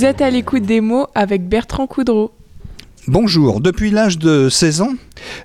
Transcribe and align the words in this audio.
Vous 0.00 0.06
êtes 0.06 0.22
à 0.22 0.30
l'écoute 0.30 0.62
des 0.62 0.80
mots 0.80 1.08
avec 1.14 1.46
Bertrand 1.46 1.86
Coudreau. 1.86 2.30
Bonjour, 3.06 3.60
depuis 3.60 3.90
l'âge 3.90 4.16
de 4.16 4.48
16 4.48 4.80
ans, 4.80 4.94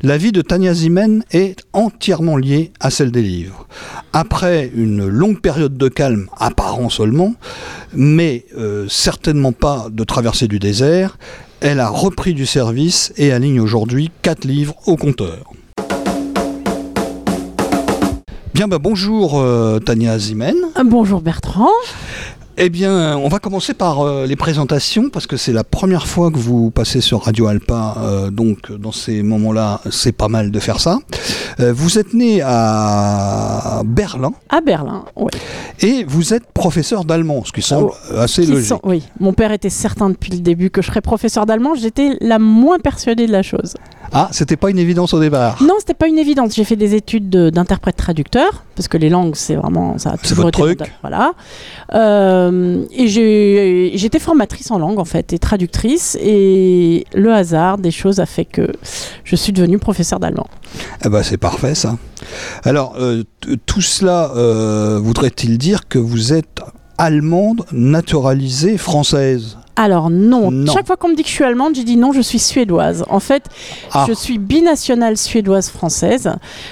la 0.01 0.17
vie 0.17 0.31
de 0.31 0.41
Tania 0.41 0.73
Zimen 0.73 1.25
est 1.31 1.59
entièrement 1.73 2.37
liée 2.37 2.71
à 2.79 2.89
celle 2.89 3.11
des 3.11 3.21
livres. 3.21 3.67
Après 4.13 4.71
une 4.73 5.05
longue 5.09 5.41
période 5.41 5.75
de 5.75 5.89
calme, 5.89 6.29
apparent 6.37 6.89
seulement, 6.89 7.33
mais 7.93 8.45
euh, 8.57 8.85
certainement 8.87 9.51
pas 9.51 9.87
de 9.91 10.05
traversée 10.05 10.47
du 10.47 10.57
désert, 10.57 11.17
elle 11.59 11.81
a 11.81 11.89
repris 11.89 12.33
du 12.33 12.45
service 12.45 13.11
et 13.17 13.33
aligne 13.33 13.59
aujourd'hui 13.59 14.09
4 14.21 14.45
livres 14.45 14.75
au 14.85 14.95
compteur. 14.95 15.51
Bien, 18.53 18.69
bah, 18.69 18.79
bonjour 18.79 19.37
euh, 19.41 19.79
Tania 19.79 20.17
Zimen. 20.17 20.55
Bonjour 20.85 21.19
Bertrand. 21.19 21.67
Eh 22.57 22.69
bien, 22.69 23.17
on 23.17 23.27
va 23.27 23.39
commencer 23.39 23.73
par 23.73 23.99
euh, 23.99 24.25
les 24.25 24.37
présentations 24.37 25.09
parce 25.09 25.27
que 25.27 25.35
c'est 25.35 25.51
la 25.51 25.65
première 25.65 26.07
fois 26.07 26.31
que 26.31 26.37
vous 26.37 26.71
passez 26.71 27.01
sur 27.01 27.23
Radio 27.23 27.47
Alpa. 27.47 27.95
euh, 27.99 28.31
donc, 28.31 28.71
dans 28.71 28.93
ces 28.93 29.23
moments-là, 29.23 29.81
c'est 29.91 30.13
pas 30.13 30.29
mal 30.29 30.51
de 30.51 30.59
faire 30.61 30.79
ça. 30.79 30.99
Euh, 31.59 31.73
vous 31.75 31.99
êtes 31.99 32.13
né 32.13 32.41
à 32.41 33.81
Berlin 33.85 34.31
À 34.47 34.61
Berlin, 34.61 35.03
oui. 35.17 35.31
et 35.81 36.05
vous 36.07 36.33
êtes 36.33 36.45
professeur 36.53 37.03
d'allemand, 37.03 37.43
ce 37.45 37.51
qui 37.51 37.61
semble 37.61 37.91
assez 38.17 38.43
Qui 38.45 38.51
logique. 38.51 38.67
sont- 38.67 38.79
oui. 38.83 39.03
Mon 39.19 39.33
père 39.33 39.51
était 39.51 39.69
certain 39.69 40.09
depuis 40.09 40.31
le 40.31 40.39
début 40.39 40.69
que 40.69 40.81
je 40.81 40.87
serais 40.87 41.01
professeur 41.01 41.45
d'allemand. 41.45 41.75
J'étais 41.75 42.17
la 42.21 42.39
moins 42.39 42.79
persuadée 42.79 43.27
de 43.27 43.31
la 43.33 43.43
chose. 43.43 43.73
Ah, 44.13 44.29
c'était 44.31 44.55
pas 44.55 44.69
une 44.69 44.79
évidence 44.79 45.13
au 45.13 45.19
départ. 45.19 45.61
Non, 45.61 45.73
c'était 45.79 45.93
pas 45.93 46.07
une 46.07 46.19
évidence. 46.19 46.55
J'ai 46.55 46.63
fait 46.63 46.75
des 46.77 46.95
études 46.95 47.29
de- 47.29 47.49
d'interprète-traducteur 47.49 48.63
parce 48.75 48.87
que 48.87 48.97
les 48.97 49.09
langues, 49.09 49.35
c'est 49.35 49.55
vraiment 49.55 49.97
ça. 49.97 50.15
C'est 50.23 50.35
votre 50.35 50.59
été 50.69 50.77
truc. 50.77 50.93
Voilà. 51.01 51.33
Euh, 51.93 52.44
et 52.91 53.07
j'ai- 53.07 53.91
j'étais 53.95 54.19
formatrice 54.19 54.71
en 54.71 54.79
langue 54.79 54.99
en 54.99 55.05
fait 55.05 55.33
et 55.33 55.39
traductrice. 55.39 56.17
Et 56.21 57.05
le 57.13 57.31
hasard 57.33 57.77
des 57.77 57.91
choses 57.91 58.19
a 58.19 58.25
fait 58.25 58.45
que 58.45 58.71
je 59.23 59.35
suis 59.35 59.53
devenue 59.53 59.79
professeur 59.79 60.19
d'allemand. 60.19 60.47
Eh 61.05 61.09
ben, 61.09 61.23
c'est 61.23 61.37
parfait 61.37 61.75
ça. 61.75 61.97
Alors, 62.63 62.95
euh, 62.99 63.23
tout 63.65 63.81
cela 63.81 64.31
euh, 64.35 64.99
voudrait-il 65.01 65.57
dire 65.57 65.87
que 65.87 65.99
vous 65.99 66.33
êtes 66.33 66.61
allemande 66.97 67.65
naturalisée 67.71 68.77
française? 68.77 69.57
Alors 69.77 70.09
non. 70.09 70.51
Non. 70.51 70.71
Chaque 70.73 70.87
fois 70.87 70.95
qu'on 70.95 71.09
me 71.09 71.15
dit 71.15 71.23
que 71.23 71.27
je 71.29 71.33
suis 71.33 71.43
allemande, 71.43 71.75
j'ai 71.75 71.83
dit 71.83 71.97
non, 71.97 72.11
je 72.13 72.21
suis 72.21 72.39
suédoise. 72.39 73.03
En 73.09 73.19
fait, 73.19 73.43
Ah. 73.91 74.05
je 74.07 74.13
suis 74.13 74.37
binationale 74.37 75.17
suédoise-française, 75.17 76.31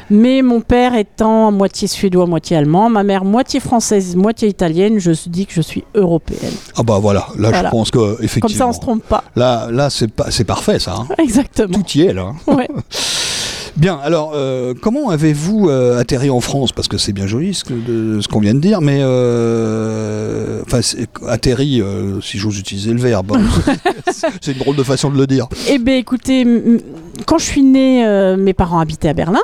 mais 0.10 0.42
mon 0.42 0.62
père 0.62 0.96
étant 0.96 1.52
moitié 1.52 1.88
suédois, 1.88 2.26
moitié 2.28 2.56
allemand, 2.58 2.90
ma 2.90 3.04
mère 3.04 3.26
moitié 3.26 3.60
française, 3.60 4.16
moitié 4.16 4.48
italienne, 4.48 5.00
je 5.00 5.12
dis 5.28 5.46
que 5.46 5.54
je 5.54 5.62
suis 5.62 5.84
européenne. 5.96 6.54
Ah 6.78 6.84
bah 6.84 7.00
voilà, 7.00 7.28
là 7.38 7.50
Voilà. 7.50 7.64
je 7.66 7.72
pense 7.72 7.92
que 7.92 7.98
Comme 8.16 8.24
effectivement. 8.24 8.58
ça, 8.58 8.68
on 8.68 8.74
se 8.74 8.80
trompe 8.80 9.04
pas. 9.04 9.24
Là, 9.36 9.68
là 9.72 9.90
c'est 9.90 10.08
pas, 10.08 10.32
c'est 10.32 10.46
parfait 10.46 10.80
ça. 10.80 10.96
hein. 11.00 11.08
Exactement. 11.18 11.74
Tout 11.82 11.98
y 11.98 12.02
est 12.04 12.14
là. 12.14 12.32
hein. 12.48 12.54
Ouais. 12.56 12.68
Bien, 13.76 14.00
alors 14.04 14.34
euh, 14.36 14.74
comment 14.80 15.10
avez-vous 15.10 15.68
euh, 15.70 16.00
atterri 16.00 16.30
en 16.30 16.40
France? 16.42 16.72
Parce 16.72 16.88
que 16.88 16.98
c'est 17.00 17.12
bien 17.14 17.26
joli 17.26 17.54
ce 17.56 17.64
que- 17.64 17.74
de- 17.74 18.22
ce 18.22 18.28
qu'on 18.28 18.40
vient 18.40 18.54
de 18.54 18.60
dire, 18.60 18.82
mais 18.82 19.00
euh, 19.02 20.62
enfin, 20.66 20.80
atterri, 21.28 21.82
si 22.22 22.38
j'ose 22.38 22.60
utiliser 22.60 22.92
le 22.94 23.00
verbe, 23.00 23.36
c'est 24.42 24.52
une 24.52 24.60
drôle 24.60 24.76
de 24.76 24.84
façon 24.84 25.10
de 25.10 25.18
le 25.18 25.26
dire. 25.28 25.48
Eh 25.70 25.80
bien, 25.80 25.96
écoutez, 25.98 26.46
quand 27.26 27.38
je 27.40 27.46
suis 27.46 27.64
née, 27.64 28.06
mes 28.38 28.54
parents 28.54 28.80
habitaient 28.80 29.10
à 29.10 29.14
Berlin. 29.14 29.42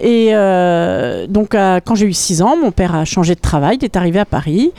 Et 0.00 0.30
euh, 0.32 1.26
donc, 1.26 1.54
à- 1.54 1.80
quand 1.80 1.94
j'ai 1.94 2.06
eu 2.06 2.12
6 2.12 2.40
ans, 2.42 2.56
mon 2.56 2.70
père 2.70 2.94
a 2.94 3.04
changé 3.04 3.34
de 3.34 3.40
travail. 3.40 3.76
Il 3.80 3.84
est 3.84 3.96
arrivé 3.96 4.18
à 4.18 4.24
Paris, 4.24 4.72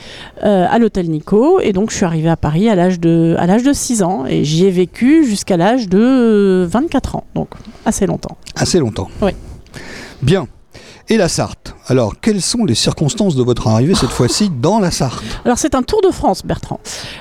euh, 0.44 0.66
à 0.68 0.78
l'hôtel 0.78 1.08
Nico. 1.08 1.60
Et 1.60 1.72
donc, 1.72 1.90
je 1.90 1.96
suis 1.96 2.04
arrivée 2.04 2.28
à 2.30 2.36
Paris 2.36 2.68
à 2.68 2.74
l'âge 2.74 2.98
de, 2.98 3.36
à 3.38 3.46
l'âge 3.46 3.62
de 3.62 3.72
6 3.72 4.02
ans. 4.02 4.24
Et 4.26 4.44
j'y 4.44 4.66
ai 4.66 4.70
vécu 4.70 5.24
jusqu'à 5.24 5.56
l'âge 5.56 5.88
de 5.88 6.66
24 6.68 7.16
ans. 7.16 7.24
Donc, 7.34 7.48
assez 7.86 8.06
longtemps. 8.06 8.36
Assez 8.56 8.78
longtemps. 8.78 9.08
Oui. 9.20 9.30
Bien. 10.22 10.46
Et 11.08 11.16
la 11.16 11.28
Sarthe? 11.28 11.74
Alors, 11.88 12.14
quelles 12.20 12.40
sont 12.40 12.64
les 12.64 12.76
circonstances 12.76 13.34
de 13.34 13.42
votre 13.42 13.66
arrivée 13.66 13.94
cette 13.94 14.10
fois-ci 14.10 14.50
dans 14.60 14.78
la 14.78 14.90
Sarthe? 14.92 15.22
Alors, 15.44 15.58
c'est 15.58 15.74
un 15.74 15.82
tour 15.82 16.00
de 16.00 16.10
France, 16.12 16.42
Bertrand. 16.44 16.78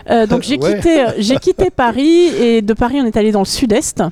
Euh, 0.10 0.28
donc, 0.28 0.42
j'ai 0.44 0.58
Ouais. 0.58 0.76
quitté, 0.76 1.04
j'ai 1.18 1.36
quitté 1.38 1.70
Paris. 1.72 2.28
Et 2.40 2.62
de 2.62 2.74
Paris, 2.74 3.00
on 3.02 3.06
est 3.06 3.18
allé 3.18 3.32
dans 3.32 3.40
le 3.40 3.46
sud-est. 3.46 4.04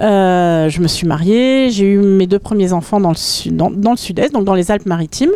Euh, 0.00 0.68
je 0.68 0.80
me 0.80 0.88
suis 0.88 1.06
mariée, 1.06 1.70
j'ai 1.70 1.84
eu 1.84 1.98
mes 1.98 2.26
deux 2.26 2.38
premiers 2.38 2.72
enfants 2.72 3.00
dans 3.00 3.10
le, 3.10 3.96
sud-est, 3.96 4.32
donc 4.32 4.44
dans 4.44 4.54
les 4.54 4.70
Alpes-Maritimes. 4.70 5.32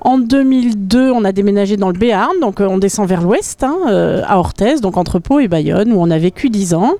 En 0.00 0.18
2002, 0.18 1.10
on 1.10 1.24
a 1.24 1.32
déménagé 1.32 1.76
dans 1.76 1.88
le 1.88 1.98
Béarn, 1.98 2.32
donc 2.40 2.60
euh, 2.60 2.66
on 2.68 2.78
descend 2.78 3.08
vers 3.08 3.22
l'ouest, 3.22 3.62
hein, 3.62 3.76
euh, 3.88 4.22
à 4.26 4.38
Orthez, 4.38 4.80
donc 4.80 4.96
entre 4.96 5.18
Pau 5.18 5.40
et 5.40 5.48
Bayonne, 5.48 5.92
où 5.92 6.00
on 6.00 6.10
a 6.10 6.18
vécu 6.18 6.50
10 6.50 6.74
ans. 6.74 6.94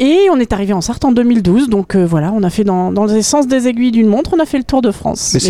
Et 0.00 0.28
on 0.32 0.38
est 0.38 0.52
arrivé 0.52 0.72
en 0.72 0.80
Sarthe 0.80 1.04
en 1.04 1.12
2012, 1.12 1.68
donc 1.68 1.96
euh, 1.96 2.06
voilà, 2.06 2.32
on 2.32 2.42
a 2.44 2.50
fait 2.50 2.62
dans, 2.64 2.92
dans 2.92 3.04
le 3.06 3.20
sens 3.22 3.48
des 3.48 3.66
aiguilles 3.66 3.90
d'une 3.90 4.06
montre, 4.06 4.30
on 4.36 4.38
a 4.40 4.44
fait 4.46 4.58
le 4.58 4.64
tour 4.64 4.80
de 4.80 4.92
France. 4.92 5.30
Mais 5.34 5.40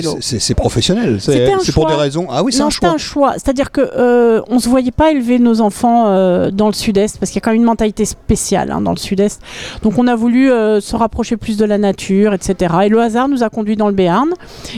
vélo. 0.00 0.16
c'est- 0.20 0.38
c'est 0.40 0.54
professionnel. 0.54 1.18
C'est 1.20 1.72
pour 1.72 1.86
des 1.86 1.94
raisons. 1.94 2.26
Ah 2.30 2.42
oui, 2.42 2.52
c'est 2.52 2.62
un 2.62 2.70
c'était 2.70 2.86
choix. 2.86 2.94
un 2.94 2.98
choix. 2.98 3.32
C'est-à-dire 3.34 3.70
que 3.70 3.80
euh, 3.80 4.40
on 4.48 4.58
se 4.58 4.68
voyait 4.68 4.90
pas 4.90 5.12
élever 5.12 5.38
nos 5.38 5.60
enfants 5.60 6.08
euh, 6.08 6.50
dans 6.50 6.66
le 6.66 6.72
sud-est 6.72 7.18
parce 7.18 7.30
qu'il 7.30 7.36
y 7.36 7.42
a 7.42 7.42
quand 7.42 7.50
même 7.52 7.60
une 7.60 7.66
mentalité 7.66 8.04
spéciale 8.04 8.72
hein, 8.72 8.80
dans 8.80 8.90
le 8.90 8.96
sud-est. 8.96 9.40
Donc 9.82 9.98
on 9.98 10.06
a 10.08 10.16
voulu 10.16 10.50
euh, 10.50 10.80
se 10.80 10.96
rapprocher 10.96 11.36
plus 11.36 11.56
de 11.56 11.64
la 11.64 11.78
nature, 11.78 12.34
etc. 12.34 12.74
Et 12.84 12.88
le 12.88 13.00
hasard 13.00 13.28
nous 13.28 13.42
a 13.44 13.50
conduits 13.50 13.76
dans 13.76 13.88
le 13.88 13.94
Béarn. 13.94 14.30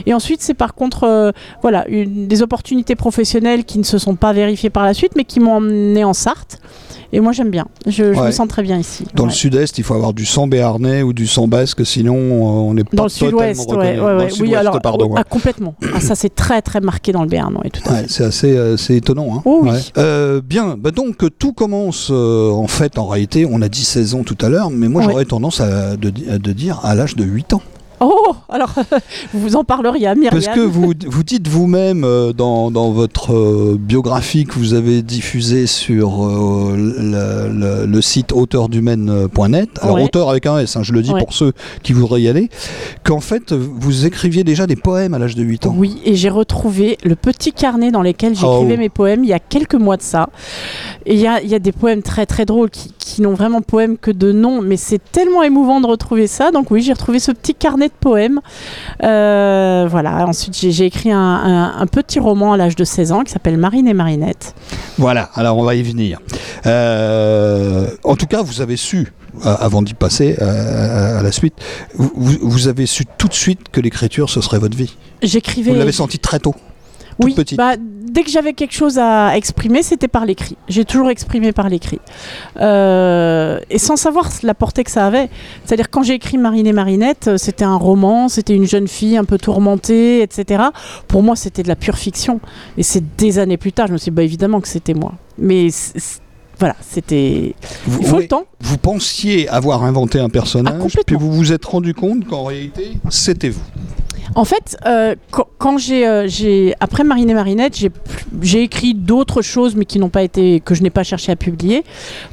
Et 0.05 0.13
ensuite, 0.13 0.43
c'est 0.43 0.55
par 0.55 0.75
contre, 0.75 1.33
voilà, 1.63 1.87
une, 1.89 2.27
des 2.27 2.43
opportunités 2.43 2.95
professionnelles 2.95 3.65
qui 3.65 3.79
ne 3.79 3.85
se 3.85 3.97
sont 3.99 4.17
pas 4.17 4.33
vérifiées 4.35 4.71
par 4.71 4.85
la 4.85 4.93
suite, 4.93 5.13
mais 5.17 5.25
qui 5.25 5.41
m'ont 5.41 5.55
emmené 5.55 6.05
en 6.05 6.13
Sarthe. 6.13 6.59
Et 7.15 7.21
moi, 7.21 7.31
j'aime 7.31 7.51
bien. 7.51 7.67
Je, 7.87 8.13
je 8.13 8.19
Ouais. 8.19 8.27
me 8.27 8.31
sens 8.33 8.49
très 8.49 8.63
bien 8.65 8.77
ici. 8.77 9.05
Dans 9.15 9.23
Ouais. 9.23 9.29
le 9.29 9.35
sud-est, 9.35 9.79
il 9.79 9.85
faut 9.85 9.95
avoir 9.95 10.13
du 10.15 10.27
sang 10.27 10.49
béarnais 10.49 11.03
ou 11.03 11.13
du 11.13 11.29
sang 11.29 11.47
basque, 11.47 11.87
sinon 11.87 12.17
euh, 12.17 12.69
on 12.71 12.75
n'est 12.75 12.83
pas 12.83 12.97
Dans 12.97 13.05
le 13.05 13.11
totalement 13.11 13.39
sud-ouest, 13.39 13.71
ouais, 13.71 13.77
reconnu. 14.01 14.01
ouais, 14.19 14.29
le 14.29 14.43
oui, 14.43 14.55
alors 14.57 14.81
pardon. 14.81 15.15
ah, 15.17 15.23
complètement. 15.23 15.77
Ah, 15.95 16.01
ça, 16.01 16.17
c'est 16.17 16.35
très, 16.35 16.61
très 16.61 16.81
marqué 16.81 17.13
dans 17.13 17.23
le 17.23 17.29
Béarn, 17.29 17.55
ouais, 17.63 17.71
tout 17.71 17.81
à 17.89 17.93
Ouais, 17.93 18.03
fait. 18.03 18.07
c'est 18.11 18.25
assez 18.25 18.57
euh, 18.57 18.77
étonnant. 18.91 19.29
Hein. 19.37 19.43
Oh 19.45 19.61
oui. 19.63 19.71
Euh, 19.97 20.41
bien, 20.45 20.77
bah 20.77 20.91
donc 20.91 21.19
tout 21.39 21.53
commence 21.53 22.09
euh, 22.11 22.51
en 22.51 22.67
fait, 22.67 22.99
en 22.99 23.07
réalité, 23.07 23.47
on 23.49 23.63
a 23.63 23.69
dit 23.69 23.85
16 23.85 24.15
ans 24.17 24.23
tout 24.25 24.39
à 24.41 24.49
l'heure, 24.49 24.71
mais 24.71 24.89
moi 24.89 25.03
j'aurais 25.03 25.25
tendance 25.25 25.61
à 25.61 25.97
de, 25.97 26.11
di- 26.11 26.29
à 26.29 26.39
de 26.39 26.53
dire 26.53 26.81
à 26.83 26.97
l'âge 26.97 27.15
de 27.15 27.23
8 27.25 27.53
ans. 27.55 27.63
Oh, 28.01 28.35
alors, 28.49 28.73
vous 29.33 29.41
vous 29.55 29.57
en 29.57 29.65
parleriez 29.65 30.07
à 30.07 30.15
Myriam. 30.15 30.31
Parce 30.33 30.49
que 30.55 30.61
vous, 30.61 30.93
vous 31.07 31.23
dites 31.23 31.47
vous-même 31.49 32.03
euh, 32.05 32.33
dans, 32.33 32.71
dans 32.71 32.91
votre 32.91 33.33
euh, 33.35 33.77
biographie 33.79 34.45
que 34.45 34.55
vous 34.59 34.75
avez 34.75 35.03
diffusé 35.03 35.67
sur 35.67 36.25
euh, 36.27 36.75
le, 36.77 37.53
le- 37.53 37.87
le 37.87 38.03
site 38.03 38.33
auteurdumaine.net, 38.33 39.69
alors 39.83 39.97
Ouais. 39.97 40.05
auteur 40.05 40.29
avec 40.31 40.47
un 40.47 40.59
S, 40.59 40.77
hein, 40.77 40.83
je 40.83 40.93
le 40.93 41.03
dis 41.03 41.13
Ouais. 41.13 41.21
pour 41.21 41.33
ceux 41.33 41.53
qui 41.83 41.93
voudraient 41.93 42.23
y 42.23 42.29
aller, 42.29 42.49
qu'en 43.05 43.21
fait 43.21 43.53
vous 43.53 44.07
écriviez 44.07 44.43
déjà 44.45 44.67
des 44.67 44.77
poèmes 44.77 45.15
à 45.15 45.19
l'âge 45.19 45.35
de 45.37 45.43
8 45.43 45.67
ans. 45.67 45.75
Oui, 45.77 46.01
et 46.05 46.15
j'ai 46.17 46.29
retrouvé 46.31 46.99
le 47.05 47.15
petit 47.17 47.53
carnet 47.53 47.91
dans 47.91 48.03
lequel 48.03 48.35
j'écrivais 48.35 48.75
Oh. 48.75 48.79
mes 48.81 48.89
poèmes 48.89 49.23
il 49.25 49.31
y 49.31 49.33
a 49.33 49.39
quelques 49.39 49.75
mois 49.75 49.97
de 49.97 50.03
ça. 50.03 50.29
Et 51.07 51.15
il 51.15 51.21
y 51.21 51.27
a, 51.27 51.43
y 51.43 51.55
a 51.55 51.59
des 51.59 51.73
poèmes 51.73 52.03
très 52.03 52.27
très 52.27 52.45
drôles 52.47 52.71
qui, 52.71 52.93
qui 52.99 53.23
n'ont 53.23 53.35
vraiment 53.35 53.61
poème 53.61 53.97
que 53.99 54.11
de 54.11 54.33
nom, 54.33 54.61
mais 54.63 54.77
c'est 54.77 55.01
tellement 55.13 55.43
émouvant 55.43 55.81
de 55.81 55.87
retrouver 55.87 56.27
ça. 56.27 56.51
Donc 56.51 56.71
oui, 56.71 56.83
j'ai 56.83 56.93
retrouvé 56.93 57.19
ce 57.19 57.31
petit 57.31 57.55
carnet 57.55 57.84
de 57.89 57.93
poèmes. 57.99 58.41
Euh, 59.03 59.87
voilà, 59.91 60.27
ensuite 60.27 60.57
j'ai 60.59 60.85
écrit 60.87 61.11
un, 61.13 61.19
un- 61.19 61.79
un 61.81 61.87
petit 61.87 62.19
roman 62.19 62.53
à 62.53 62.57
l'âge 62.57 62.77
de 62.77 62.85
16 62.85 63.13
ans 63.13 63.23
qui 63.25 63.33
s'appelle 63.33 63.57
Marine 63.57 63.87
et 63.89 63.95
Marinette. 63.95 64.55
Voilà, 64.99 65.31
alors 65.35 65.59
on 65.59 65.65
va 65.65 65.75
y 65.75 65.83
venir. 65.83 66.21
Euh, 66.67 67.87
en 68.05 68.17
tout 68.17 68.27
cas, 68.27 68.43
vous 68.43 68.61
avez 68.61 68.77
su, 68.77 69.13
euh, 69.45 69.55
avant 69.59 69.83
d'y 69.83 69.95
passer 69.95 70.37
à 70.39 71.23
la 71.23 71.33
suite, 71.33 71.55
vous- 71.97 72.39
vous 72.43 72.69
avez 72.69 72.87
su 72.87 73.05
tout 73.19 73.29
de 73.29 73.35
suite 73.35 73.69
que 73.73 73.81
l'écriture, 73.81 74.31
ce 74.31 74.41
serait 74.41 74.59
votre 74.59 74.77
vie. 74.77 74.97
J'écrivais. 75.23 75.73
Vous 75.73 75.79
l'avez 75.79 75.93
senti 75.93 76.19
très 76.19 76.39
tôt. 76.39 76.55
Toute 77.17 77.25
Oui, 77.27 77.35
petite. 77.35 77.59
bah, 77.59 77.75
dès 77.79 78.23
que 78.23 78.31
j'avais 78.31 78.53
quelque 78.53 78.75
chose 78.75 78.99
à 78.99 79.37
exprimer, 79.37 79.83
c'était 79.83 80.09
par 80.09 80.25
l'écrit. 80.27 80.57
J'ai 80.69 80.85
toujours 80.85 81.11
exprimé 81.11 81.53
par 81.53 81.69
l'écrit. 81.69 82.01
Euh, 82.61 83.59
et 83.71 83.79
sans 83.79 83.97
savoir 83.97 84.29
la 84.43 84.55
portée 84.55 84.85
que 84.85 84.91
ça 84.91 85.07
avait. 85.07 85.29
C'est-à-dire 85.65 85.91
quand 85.91 86.03
j'ai 86.03 86.15
écrit 86.15 86.39
Marine 86.39 86.67
et 86.67 86.73
Marinette, 86.73 87.29
euh, 87.29 87.37
c'était 87.37 87.65
un 87.65 87.77
roman, 87.77 88.29
c'était 88.29 88.55
une 88.55 88.67
jeune 88.67 88.89
fille 88.89 89.17
un 89.17 89.25
peu 89.25 89.39
tourmentée, 89.39 90.23
etc. 90.23 90.65
Pour 91.09 91.23
moi, 91.23 91.37
c'était 91.37 91.63
de 91.63 91.69
la 91.69 91.77
pure 91.77 91.97
fiction. 91.99 92.41
Et 92.79 92.83
c'est 92.83 93.17
des 93.17 93.39
années 93.39 93.57
plus 93.57 93.73
tard, 93.73 93.87
je 93.89 93.93
me 93.93 93.99
suis 93.99 94.11
dit, 94.11 94.15
bah, 94.15 94.23
évidemment 94.23 94.61
que 94.61 94.69
c'était 94.69 94.95
moi. 94.95 95.13
Mais 95.39 95.69
voilà, 96.59 96.77
c'était... 96.81 97.55
Vous, 97.87 97.99
Il 98.01 98.07
faut 98.07 98.19
le 98.19 98.29
temps. 98.29 98.45
vous 98.61 98.79
pensiez 98.79 99.49
avoir 99.49 99.83
inventé 99.85 100.21
un 100.21 100.27
Ah, 100.27 100.29
personnage, 100.29 100.79
complètement. 100.81 101.03
puis 101.07 101.17
vous 101.17 101.33
vous 101.33 101.53
êtes 101.53 101.65
rendu 101.65 101.95
compte 101.95 102.27
qu'en 102.27 102.45
réalité, 102.45 102.93
c'était 103.11 103.49
vous. 103.51 103.63
En 104.37 104.45
fait, 104.45 104.77
euh, 104.87 105.15
quand, 105.31 105.47
quand 105.59 105.79
j'ai, 105.79 106.09
euh, 106.09 106.27
j'ai 106.27 106.75
après 106.81 107.05
Marine 107.05 107.31
et 107.31 107.35
Marinette, 107.35 107.77
j'ai 108.43 108.63
écrit 108.63 108.95
d'autres 108.95 109.43
choses, 109.43 109.77
mais 109.77 109.85
qui 109.85 109.99
n'ont 110.01 110.09
pas 110.09 110.23
été, 110.23 110.59
que 110.61 110.75
je 110.75 110.83
n'ai 110.83 110.91
pas 110.91 111.05
cherché 111.05 111.31
à 111.31 111.37
publier, 111.37 111.85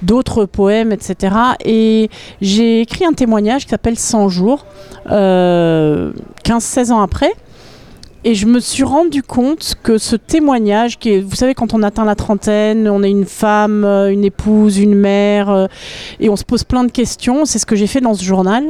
d'autres 0.02 0.46
poèmes, 0.46 0.92
etc. 0.92 1.36
Et 1.64 2.10
j'ai 2.42 2.82
écrit 2.82 3.06
un 3.06 3.14
témoignage 3.14 3.66
qui 3.66 3.70
s'appelle 3.70 4.00
100 4.00 4.30
jours, 4.30 4.66
euh, 5.12 6.12
15-16 6.44 6.92
ans 6.92 7.02
après. 7.02 7.32
Et 8.24 8.36
je 8.36 8.46
me 8.46 8.60
suis 8.60 8.84
rendu 8.84 9.24
compte 9.24 9.76
que 9.82 9.98
ce 9.98 10.16
témoignage, 10.16 11.00
qui 11.00 11.10
est, 11.10 11.22
vous 11.22 11.36
savez, 11.36 11.56
quand 11.56 11.74
on 11.74 11.82
atteint 11.82 12.06
la 12.06 12.14
trentaine, 12.14 12.88
on 12.88 13.02
est 13.02 13.10
une 13.10 13.26
femme, 13.26 13.84
euh, 13.84 14.12
une 14.12 14.24
épouse, 14.24 14.78
une 14.78 14.94
mère, 14.94 15.50
euh, 15.50 15.66
et 16.20 16.30
on 16.30 16.36
se 16.36 16.44
pose 16.44 16.64
plein 16.64 16.84
de 16.84 16.92
questions. 16.92 17.46
C'est 17.46 17.58
ce 17.58 17.66
que 17.66 17.76
j'ai 17.76 17.88
fait 17.88 18.00
dans 18.00 18.14
ce 18.14 18.24
journal, 18.24 18.64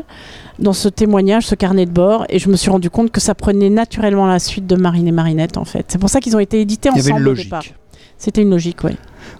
dans 0.60 0.72
ce 0.72 0.88
témoignage, 0.88 1.48
ce 1.48 1.56
carnet 1.56 1.86
de 1.86 1.92
bord, 1.92 2.26
et 2.30 2.40
je 2.40 2.48
me 2.50 2.56
suis 2.56 2.72
rendu 2.72 2.90
compte 2.90 3.12
que 3.12 3.20
ça 3.20 3.36
prenait 3.36 3.70
naturellement 3.70 4.26
la 4.26 4.40
suite 4.40 4.68
de 4.68 4.76
Marine 4.78 5.08
et 5.08 5.12
Marinette, 5.12 5.58
en 5.58 5.66
fait. 5.66 5.86
C'est 5.90 6.00
pour 6.00 6.10
ça 6.10 6.22
qu'ils 6.22 6.36
ont 6.38 6.40
été 6.40 6.62
édités 6.62 6.90
Il 6.94 6.98
y 6.98 7.02
avait 7.02 7.12
ensemble 7.12 7.28
une 7.28 7.28
logique. 7.28 7.74
C'était 8.22 8.44
une 8.44 8.52
logique, 8.52 8.84
oui. 8.84 8.92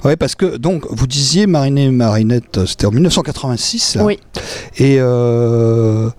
Ouais, 0.04 0.16
parce 0.16 0.34
que 0.34 0.58
donc 0.58 0.86
vous 0.90 1.06
disiez 1.06 1.46
Marine 1.46 1.78
et 1.78 1.92
Marinette, 1.92 2.58
euh, 2.58 2.66
c'était 2.66 2.88
en 2.88 2.92
1986. 2.92 3.96
là. 3.96 4.06
Oui. 4.06 4.20
Et 4.78 4.98
euh, 5.00 6.10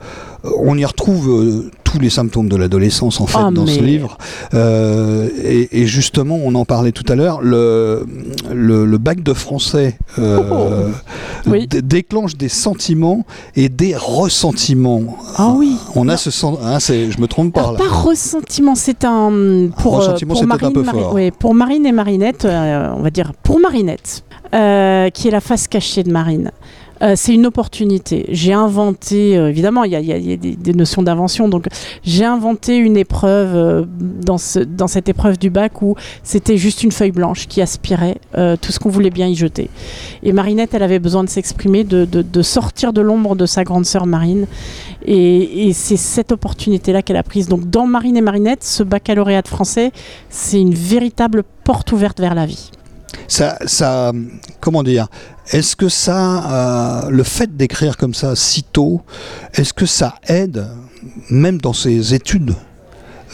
on 0.45 0.79
y 0.79 0.85
retrouve 0.85 1.29
euh, 1.29 1.71
tous 1.93 1.99
les 1.99 2.11
symptômes 2.11 2.49
de 2.49 2.57
l'adolescence 2.57 3.21
en 3.21 3.27
fait 3.27 3.39
Ah, 3.41 3.51
dans 3.53 3.67
ce 3.67 3.81
livre. 3.81 4.17
Euh, 4.55 5.29
et, 5.45 5.83
et 5.83 5.87
justement, 5.87 6.39
on 6.43 6.55
en 6.55 6.65
parlait 6.65 6.93
tout 6.93 7.05
à 7.09 7.15
l'heure, 7.15 7.41
le, 7.43 8.07
le, 8.53 8.87
le 8.87 8.99
bac 8.99 9.23
de 9.23 9.35
français 9.35 9.99
euh, 10.19 10.89
Oui. 11.47 11.67
dé- 11.67 11.83
déclenche 11.83 12.37
des 12.37 12.49
sentiments 12.49 13.25
et 13.57 13.69
des 13.69 13.95
ressentiments. 13.97 15.17
Ah 15.37 15.53
oui. 15.57 15.77
On 15.95 16.09
a 16.09 16.17
ce 16.17 16.31
sens, 16.31 16.59
hein, 16.63 16.79
je 16.81 17.21
me 17.21 17.27
trompe 17.27 17.53
pas 17.53 17.73
là. 17.73 17.79
pas 17.79 17.89
ressentiment, 17.89 18.75
c'est 18.75 19.05
un 19.05 19.69
pour, 19.79 19.95
euh, 19.95 19.99
Ressentiment, 19.99 20.35
pour 20.35 20.41
c'est 20.43 20.47
peut-être 20.47 20.63
Marine, 20.63 20.79
un 20.79 20.93
peu 20.93 20.99
fort. 21.01 21.15
ouais, 21.15 21.31
pour 21.31 21.55
Marine 21.55 21.85
et 21.87 21.93
Marinette, 21.93 22.45
euh, 22.45 22.89
on 22.97 23.03
va 23.03 23.11
dire 23.11 23.33
pour 23.43 23.61
Marinette, 23.61 24.25
euh, 24.55 25.11
qui 25.11 25.29
est 25.29 25.31
la 25.31 25.41
face 25.41 25.69
cachée 25.69 26.03
de 26.03 26.11
Marine. 26.13 26.51
Euh, 27.03 27.15
c'est 27.17 27.35
une 27.35 27.47
opportunité. 27.47 28.27
J'ai 28.29 28.53
inventé, 28.53 29.37
euh, 29.37 29.49
évidemment, 29.49 29.85
il 29.85 29.93
y 29.93 29.97
a, 29.97 30.01
y 30.01 30.33
a- 30.33 30.37
des, 30.37 30.73
notions 30.73 31.03
d'invention, 31.03 31.49
donc 31.49 31.67
j'ai 32.05 32.25
inventé 32.25 32.77
une 32.77 32.97
épreuve 32.97 33.55
euh, 33.55 33.85
dans, 33.89 34.39
ce, 34.39 34.61
dans 34.61 34.87
cette 34.87 35.09
épreuve 35.09 35.39
du 35.39 35.51
bac 35.51 35.83
où 35.83 35.97
c'était 36.23 36.57
juste 36.57 36.83
une 36.85 36.93
feuille 36.93 37.11
blanche 37.11 37.47
qui 37.49 37.61
aspirait 37.61 38.17
tout 38.61 38.73
ce 38.73 38.79
qu'on 38.79 38.89
voulait 38.89 39.11
bien 39.11 39.27
y 39.27 39.35
jeter. 39.35 39.69
Et 40.23 40.33
Marinette, 40.33 40.75
elle 40.75 40.83
avait 40.83 40.99
besoin 40.99 41.25
de 41.25 41.29
s'exprimer, 41.29 41.85
de 41.85 42.43
sortir 42.43 42.93
de 42.93 43.01
l'ombre 43.01 43.37
de 43.37 43.47
sa 43.47 43.65
grande 43.65 43.85
sœur 43.85 44.07
Marine. 44.07 44.47
Et, 45.05 45.69
et 45.69 45.73
c'est 45.73 45.97
cette 45.97 46.33
opportunité-là 46.33 47.03
qu'elle 47.03 47.17
a 47.17 47.23
prise. 47.23 47.49
Donc 47.49 47.69
dans 47.69 47.87
Marine 47.87 48.17
et 48.17 48.21
Marinette, 48.21 48.65
ce 48.65 48.83
baccalauréat 48.83 49.43
de 49.43 49.49
français, 49.49 49.93
c'est 50.29 50.61
une 50.61 50.75
véritable 50.75 51.43
porte 51.65 51.93
ouverte 51.93 52.21
vers 52.21 52.35
la 52.35 52.47
vie. 52.47 52.71
Ça, 53.29 53.59
ça, 53.67 54.13
comment 54.61 54.83
dire? 54.83 55.09
Est-ce 55.51 55.77
que 55.77 55.89
ça, 55.89 57.05
euh, 57.07 57.11
le 57.11 57.23
fait 57.23 57.57
d'écrire 57.57 57.97
comme 57.97 58.15
ça 58.15 58.37
si 58.37 58.63
tôt, 58.63 59.03
est-ce 59.55 59.73
que 59.73 59.87
ça 59.87 60.15
aide, 60.29 60.67
même 61.31 61.59
dans 61.61 61.73
ses 61.73 62.15
études 62.15 62.55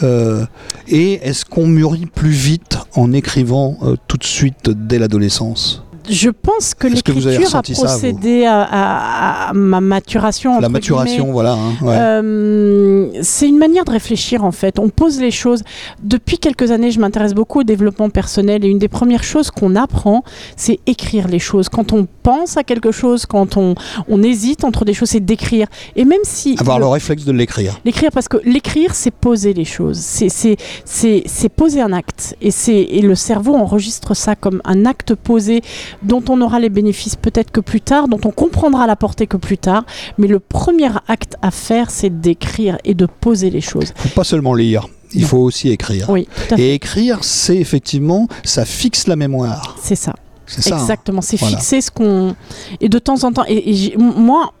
Euh, 0.01 0.45
Et 0.87 1.15
est-ce 1.27 1.43
qu'on 1.43 1.67
mûrit 1.67 2.05
plus 2.05 2.29
vite 2.29 2.77
en 2.95 3.11
écrivant 3.11 3.77
euh, 3.83 3.95
tout 4.07 4.17
de 4.17 4.23
suite 4.23 4.69
dès 4.69 4.97
l'adolescence? 4.97 5.83
Je 6.09 6.29
pense 6.29 6.73
que 6.73 6.87
l'écriture 6.87 7.31
a 7.31 7.37
ressenti 7.39 7.75
ça, 7.75 7.85
procédé 7.85 8.45
à, 8.45 8.61
à- 8.61 9.49
à 9.49 9.53
ma 9.53 9.81
maturation. 9.81 10.59
La 10.59 10.69
maturation, 10.69 11.15
guillemets. 11.17 11.31
voilà. 11.31 11.53
hein, 11.53 11.73
ouais. 11.81 11.95
Euh, 11.97 13.09
c'est 13.21 13.47
une 13.47 13.57
manière 13.57 13.85
de 13.85 13.91
réfléchir 13.91 14.43
en 14.43 14.51
fait. 14.51 14.79
On 14.79 14.89
pose 14.89 15.19
les 15.19 15.31
choses. 15.31 15.63
Depuis 16.03 16.37
quelques 16.37 16.71
années, 16.71 16.91
je 16.91 16.99
m'intéresse 16.99 17.33
beaucoup 17.33 17.61
au 17.61 17.63
développement 17.63 18.09
personnel 18.09 18.63
et 18.65 18.67
une 18.67 18.79
des 18.79 18.87
premières 18.87 19.23
choses 19.23 19.51
qu'on 19.51 19.75
apprend, 19.75 20.23
c'est 20.55 20.79
écrire 20.85 21.27
les 21.27 21.39
choses. 21.39 21.69
Quand 21.69 21.93
on 21.93 22.07
pense 22.23 22.57
à 22.57 22.63
quelque 22.63 22.91
chose, 22.91 23.25
quand 23.25 23.57
on, 23.57 23.75
on 24.07 24.21
hésite 24.23 24.63
entre 24.63 24.85
des 24.85 24.93
choses, 24.93 25.09
c'est 25.09 25.19
d'écrire. 25.25 25.67
Et 25.95 26.05
même 26.05 26.19
si 26.23 26.55
Avoir 26.59 26.77
le- 26.79 26.85
le 26.85 26.89
réflexe 26.89 27.25
de 27.25 27.31
l'écrire. 27.31 27.79
L'écrire, 27.85 28.09
parce 28.13 28.27
que 28.27 28.37
l'écrire, 28.45 28.93
c'est 28.95 29.11
poser 29.11 29.53
les 29.53 29.65
choses. 29.65 29.97
C'est- 29.99 31.49
poser 31.55 31.81
un 31.81 31.91
acte. 31.93 32.35
Et, 32.41 32.51
c'est- 32.51 32.73
et 32.89 33.01
le 33.01 33.15
cerveau 33.15 33.55
enregistre 33.55 34.13
ça 34.13 34.35
comme 34.35 34.61
un 34.65 34.85
acte 34.85 35.13
posé 35.15 35.61
dont 36.03 36.23
on 36.29 36.41
aura 36.41 36.59
les 36.59 36.69
bénéfices 36.69 37.15
peut-être 37.15 37.51
que 37.51 37.59
plus 37.61 37.81
tard, 37.81 38.07
dont 38.07 38.19
on 38.25 38.31
comprendra 38.31 38.87
la 38.87 38.95
portée 38.95 39.27
que 39.27 39.37
plus 39.37 39.57
tard. 39.57 39.85
Mais 40.17 40.27
le 40.27 40.39
premier 40.39 40.89
acte 41.07 41.35
à 41.41 41.51
faire, 41.51 41.91
c'est 41.91 42.21
d'écrire 42.21 42.77
et 42.83 42.93
de 42.93 43.05
poser 43.05 43.49
les 43.49 43.61
choses. 43.61 43.93
Il 44.03 44.09
faut 44.09 44.15
pas 44.15 44.23
seulement 44.23 44.53
lire, 44.53 44.87
il 45.13 45.21
Non. 45.21 45.27
faut 45.27 45.37
aussi 45.39 45.69
écrire. 45.69 46.09
Oui. 46.09 46.27
Et 46.57 46.73
écrire, 46.73 47.23
c'est 47.23 47.57
effectivement, 47.57 48.27
ça 48.43 48.65
fixe 48.65 49.07
la 49.07 49.15
mémoire. 49.15 49.75
C'est 49.81 49.95
ça. 49.95 50.11
Hein. 50.11 50.61
Exactement. 50.77 51.21
C'est 51.21 51.37
Voilà. 51.39 51.57
fixer 51.57 51.81
ce 51.81 51.91
qu'on. 51.91 52.35
Et 52.81 52.89
de 52.89 52.97
temps 52.99 53.23
en 53.23 53.31
temps. 53.31 53.43
Et, 53.47 53.91
et 53.93 53.97
moi, 53.97 54.51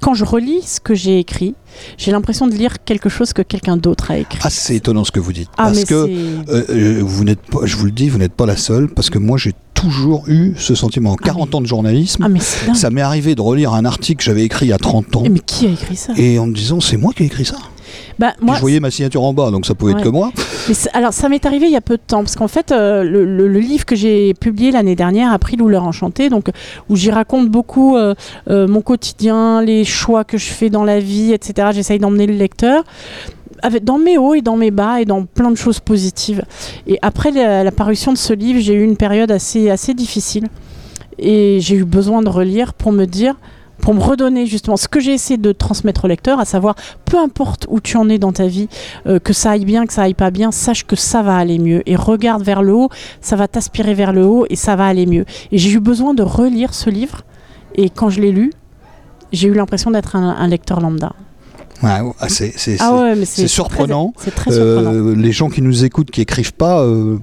quand 0.00 0.14
je 0.14 0.24
relis 0.24 0.62
ce 0.62 0.80
que 0.80 0.94
j'ai 0.94 1.20
écrit, 1.20 1.54
j'ai 1.96 2.10
l'impression 2.10 2.48
de 2.48 2.54
lire 2.54 2.82
quelque 2.84 3.08
chose 3.08 3.32
que 3.32 3.42
quelqu'un 3.42 3.76
d'autre 3.76 4.10
a 4.10 4.18
écrit. 4.18 4.40
Ah, 4.42 4.50
c'est 4.50 4.74
étonnant 4.74 5.04
ce 5.04 5.12
que 5.12 5.20
vous 5.20 5.32
dites. 5.32 5.48
Ah, 5.56 5.66
parce 5.66 5.84
que 5.84 5.94
Euh, 5.94 6.64
euh, 6.70 7.00
vous 7.04 7.22
n'êtes 7.22 7.40
pas, 7.42 7.60
je 7.64 7.76
vous 7.76 7.84
le 7.84 7.92
dis, 7.92 8.08
vous 8.08 8.18
n'êtes 8.18 8.32
pas 8.34 8.46
la 8.46 8.56
seule, 8.56 8.88
parce 8.88 9.10
que 9.10 9.18
moi 9.18 9.38
j'ai 9.38 9.52
toujours 9.82 10.24
eu 10.28 10.54
ce 10.56 10.74
sentiment. 10.74 11.12
En 11.12 11.16
40 11.16 11.54
ans 11.56 11.60
de 11.60 11.66
journalisme, 11.66 12.26
Ah, 12.28 12.74
ça 12.74 12.90
m'est 12.90 13.00
arrivé 13.02 13.34
de 13.34 13.40
relire 13.40 13.72
un 13.74 13.84
article 13.84 14.18
que 14.18 14.24
j'avais 14.24 14.42
écrit 14.44 14.66
il 14.66 14.70
y 14.70 14.72
a 14.72 14.78
30 14.78 15.16
ans, 15.16 15.22
Mais 15.30 15.40
qui 15.40 15.66
a 15.66 15.70
écrit 15.70 15.96
ça? 15.96 16.12
Et 16.16 16.38
en 16.38 16.46
me 16.46 16.54
disant 16.54 16.80
c'est 16.80 16.96
moi 16.96 17.12
qui 17.12 17.24
ai 17.24 17.26
écrit 17.26 17.44
ça. 17.44 17.56
Bah, 18.18 18.32
moi, 18.40 18.54
je 18.56 18.60
voyais 18.60 18.78
ma 18.80 18.90
signature 18.90 19.22
en 19.22 19.32
bas, 19.34 19.50
donc 19.50 19.66
ça 19.66 19.74
pouvait 19.74 19.92
Ouais. 19.92 19.98
être 20.00 20.04
que 20.04 20.08
moi. 20.10 20.30
Mais 20.68 20.74
alors, 20.92 21.12
ça 21.12 21.28
m'est 21.28 21.44
arrivé 21.44 21.66
il 21.66 21.72
y 21.72 21.76
a 21.76 21.80
peu 21.80 21.96
de 21.96 22.02
temps, 22.06 22.20
parce 22.22 22.36
qu'en 22.36 22.46
fait, 22.48 22.70
euh, 22.70 23.02
le, 23.02 23.24
le- 23.24 23.48
le 23.48 23.58
livre 23.58 23.84
que 23.84 23.96
j'ai 23.96 24.32
publié 24.34 24.70
l'année 24.70 24.94
dernière, 24.94 25.32
Après 25.32 25.56
l'Ouleur 25.56 25.82
Enchantée, 25.84 26.28
donc, 26.30 26.48
où 26.88 26.96
j'y 26.96 27.10
raconte 27.10 27.48
beaucoup 27.50 27.96
euh, 27.96 28.14
euh, 28.48 28.68
mon 28.68 28.80
quotidien, 28.82 29.62
les 29.62 29.84
choix 29.84 30.24
que 30.24 30.38
je 30.38 30.46
fais 30.46 30.70
dans 30.70 30.84
la 30.84 31.00
vie, 31.00 31.32
etc. 31.32 31.68
J'essaye 31.74 31.98
d'emmener 31.98 32.26
le 32.26 32.34
lecteur. 32.34 32.84
Dans 33.82 33.98
mes 33.98 34.18
hauts 34.18 34.34
et 34.34 34.42
dans 34.42 34.56
mes 34.56 34.70
bas 34.70 35.00
et 35.00 35.04
dans 35.04 35.24
plein 35.24 35.50
de 35.50 35.56
choses 35.56 35.80
positives. 35.80 36.44
Et 36.86 36.98
après 37.02 37.30
la, 37.30 37.70
parution 37.70 38.12
de 38.12 38.18
ce 38.18 38.32
livre, 38.32 38.60
j'ai 38.60 38.74
eu 38.74 38.82
une 38.82 38.96
période 38.96 39.30
assez, 39.30 39.70
assez 39.70 39.94
difficile. 39.94 40.48
Et 41.18 41.58
j'ai 41.60 41.76
eu 41.76 41.84
besoin 41.84 42.22
de 42.22 42.28
relire 42.28 42.74
pour 42.74 42.90
me 42.90 43.04
dire, 43.04 43.36
pour 43.80 43.94
me 43.94 44.00
redonner 44.00 44.46
justement 44.46 44.76
ce 44.76 44.88
que 44.88 44.98
j'ai 44.98 45.12
essayé 45.12 45.36
de 45.36 45.52
transmettre 45.52 46.06
au 46.06 46.08
lecteur, 46.08 46.40
à 46.40 46.44
savoir, 46.44 46.74
peu 47.04 47.18
importe 47.18 47.66
où 47.68 47.80
tu 47.80 47.96
en 47.96 48.08
es 48.08 48.18
dans 48.18 48.32
ta 48.32 48.46
vie, 48.46 48.68
euh, 49.06 49.18
que 49.18 49.32
ça 49.32 49.52
aille 49.52 49.64
bien, 49.64 49.86
que 49.86 49.92
ça 49.92 50.02
aille 50.02 50.14
pas 50.14 50.30
bien, 50.30 50.50
sache 50.50 50.84
que 50.84 50.96
ça 50.96 51.22
va 51.22 51.36
aller 51.36 51.58
mieux. 51.58 51.82
Et 51.86 51.94
regarde 51.94 52.42
vers 52.42 52.62
le 52.62 52.72
haut, 52.74 52.88
ça 53.20 53.36
va 53.36 53.46
t'aspirer 53.46 53.94
vers 53.94 54.12
le 54.12 54.24
haut 54.24 54.46
et 54.50 54.56
ça 54.56 54.74
va 54.74 54.86
aller 54.86 55.06
mieux. 55.06 55.24
Et 55.52 55.58
j'ai 55.58 55.70
eu 55.70 55.80
besoin 55.80 56.14
de 56.14 56.22
relire 56.22 56.74
ce 56.74 56.90
livre. 56.90 57.22
Et 57.74 57.90
quand 57.90 58.10
je 58.10 58.20
l'ai 58.20 58.32
lu, 58.32 58.52
j'ai 59.32 59.48
eu 59.48 59.54
l'impression 59.54 59.90
d'être 59.90 60.16
un 60.16 60.46
lecteur 60.48 60.80
lambda. 60.80 61.12
Ouais, 61.82 61.88
c'est 62.28 62.52
c'est- 62.56 62.76
Ah 62.80 62.90
c'est- 62.94 63.02
ouais, 63.02 63.14
mais 63.16 63.24
c'est 63.24 63.42
c'est 63.42 63.48
surprenant. 63.48 64.12
très- 64.16 64.24
C'est 64.30 64.34
très 64.36 64.52
surprenant. 64.52 64.92
euh, 64.94 65.14
les 65.16 65.32
gens 65.32 65.48
qui 65.48 65.62
nous 65.62 65.84
écoutent, 65.84 66.10
qui 66.10 66.20
écrivent 66.20 66.52
pas, 66.54 66.82
euh, 66.82 67.16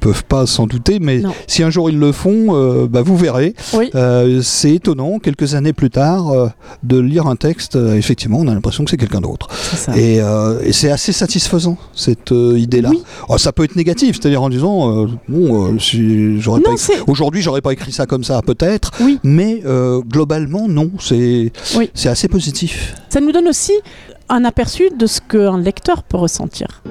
peuvent 0.00 0.24
pas 0.24 0.46
s'en 0.46 0.66
douter, 0.66 0.98
mais 1.00 1.18
Non. 1.18 1.32
si 1.46 1.62
un 1.62 1.70
jour 1.70 1.90
ils 1.90 1.98
le 1.98 2.12
font, 2.12 2.54
euh, 2.54 2.86
bah, 2.88 3.02
vous 3.02 3.16
verrez. 3.16 3.54
Oui. 3.74 3.90
Euh, 3.94 4.40
c'est 4.42 4.74
étonnant, 4.74 5.18
quelques 5.18 5.54
années 5.54 5.72
plus 5.72 5.90
tard, 5.90 6.30
euh, 6.30 6.48
de 6.82 6.98
lire 6.98 7.26
un 7.26 7.36
texte, 7.36 7.76
effectivement, 7.76 8.38
on 8.38 8.48
a 8.48 8.54
l'impression 8.54 8.84
que 8.84 8.90
c'est 8.90 8.96
quelqu'un 8.96 9.20
d'autre. 9.20 9.48
Ça. 9.52 9.96
Et, 9.96 10.18
et 10.64 10.72
c'est 10.72 10.90
assez 10.90 11.12
satisfaisant, 11.12 11.76
cette 11.94 12.30
idée-là. 12.32 12.90
Oui. 12.90 13.02
Oh, 13.28 13.38
ça 13.38 13.52
peut 13.52 13.64
être 13.64 13.76
négatif, 13.76 14.18
c'est-à-dire 14.20 14.42
en 14.42 14.48
disant, 14.50 15.06
bon, 15.28 15.78
si 15.78 16.40
j'aurais 16.40 16.60
pas 16.60 16.72
écrit- 16.72 16.92
aujourd'hui, 17.06 17.42
j'aurais 17.42 17.60
pas 17.60 17.72
écrit 17.72 17.92
ça 17.92 18.06
comme 18.06 18.24
ça, 18.24 18.40
peut-être, 18.42 18.90
oui. 19.00 19.18
mais 19.24 19.62
globalement, 20.08 20.68
non, 20.68 20.90
c'est 21.00 21.52
c'est 21.94 22.08
assez 22.08 22.28
positif. 22.28 22.94
Ça 23.08 23.20
nous 23.20 23.32
donne 23.32 23.48
aussi 23.48 23.72
un 24.28 24.44
aperçu 24.44 24.90
de 24.90 25.06
ce 25.06 25.20
qu'un 25.20 25.58
lecteur 25.58 26.02
peut 26.02 26.16
ressentir. 26.16 26.82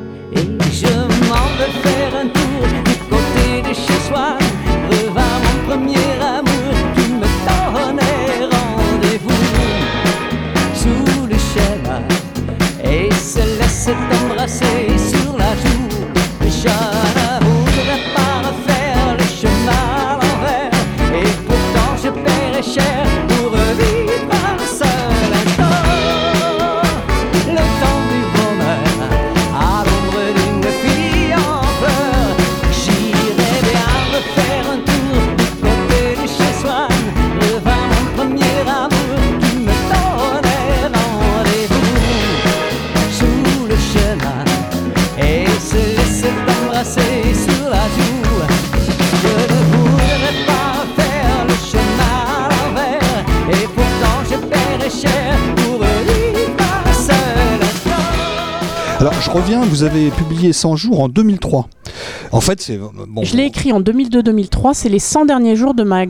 Je 59.29 59.37
reviens, 59.37 59.61
vous 59.63 59.83
avez 59.83 60.09
publié 60.09 60.53
100 60.53 60.75
jours 60.75 61.01
en 61.01 61.07
2003. 61.07 61.67
En 62.31 62.41
fait, 62.41 62.61
c'est. 62.61 62.77
Bon, 62.77 63.23
Je 63.23 63.35
l'ai 63.37 63.43
écrit 63.43 63.71
en 63.71 63.79
2002-2003, 63.79 64.73
c'est 64.73 64.89
les 64.89 64.97
100 64.99 65.25
derniers 65.25 65.55
jours 65.55 65.75
de 65.75 65.83
ma 65.83 66.05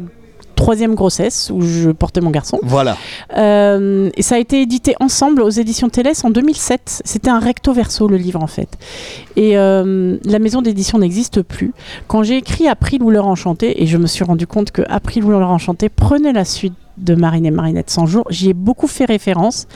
troisième 0.59 0.93
grossesse 0.95 1.51
où 1.53 1.61
je 1.61 1.89
portais 1.91 2.21
mon 2.21 2.31
garçon. 2.31 2.59
Voilà. 2.63 2.97
Euh, 3.37 4.09
et 4.15 4.21
ça 4.21 4.35
a 4.35 4.37
été 4.39 4.61
édité 4.61 4.95
ensemble 4.99 5.41
aux 5.41 5.49
éditions 5.49 5.89
Télès 5.89 6.23
en 6.25 6.29
2007. 6.29 7.01
C'était 7.05 7.29
un 7.29 7.39
recto 7.39 7.73
verso 7.73 8.07
le 8.07 8.17
livre 8.17 8.41
en 8.43 8.47
fait. 8.47 8.69
Et 9.35 9.57
euh, 9.57 10.17
la 10.25 10.39
maison 10.39 10.61
d'édition 10.61 10.99
n'existe 10.99 11.41
plus. 11.41 11.73
Quand 12.07 12.23
j'ai 12.23 12.37
écrit 12.37 12.67
April 12.67 13.01
ou 13.03 13.09
l'heure 13.09 13.27
enchantée, 13.27 13.81
et 13.81 13.87
je 13.87 13.97
me 13.97 14.07
suis 14.07 14.23
rendu 14.23 14.47
compte 14.47 14.71
que 14.71 14.81
April 14.89 15.23
ou 15.23 15.29
l'heure 15.29 15.49
enchantée 15.49 15.89
prenait 15.89 16.33
la 16.33 16.45
suite 16.45 16.73
de 16.97 17.15
Marine 17.15 17.45
et 17.45 17.51
Marinette 17.51 17.89
100 17.89 18.07
jours, 18.07 18.25
j'y 18.29 18.49
ai 18.49 18.53
beaucoup 18.53 18.87
fait 18.87 19.05
référence 19.05 19.67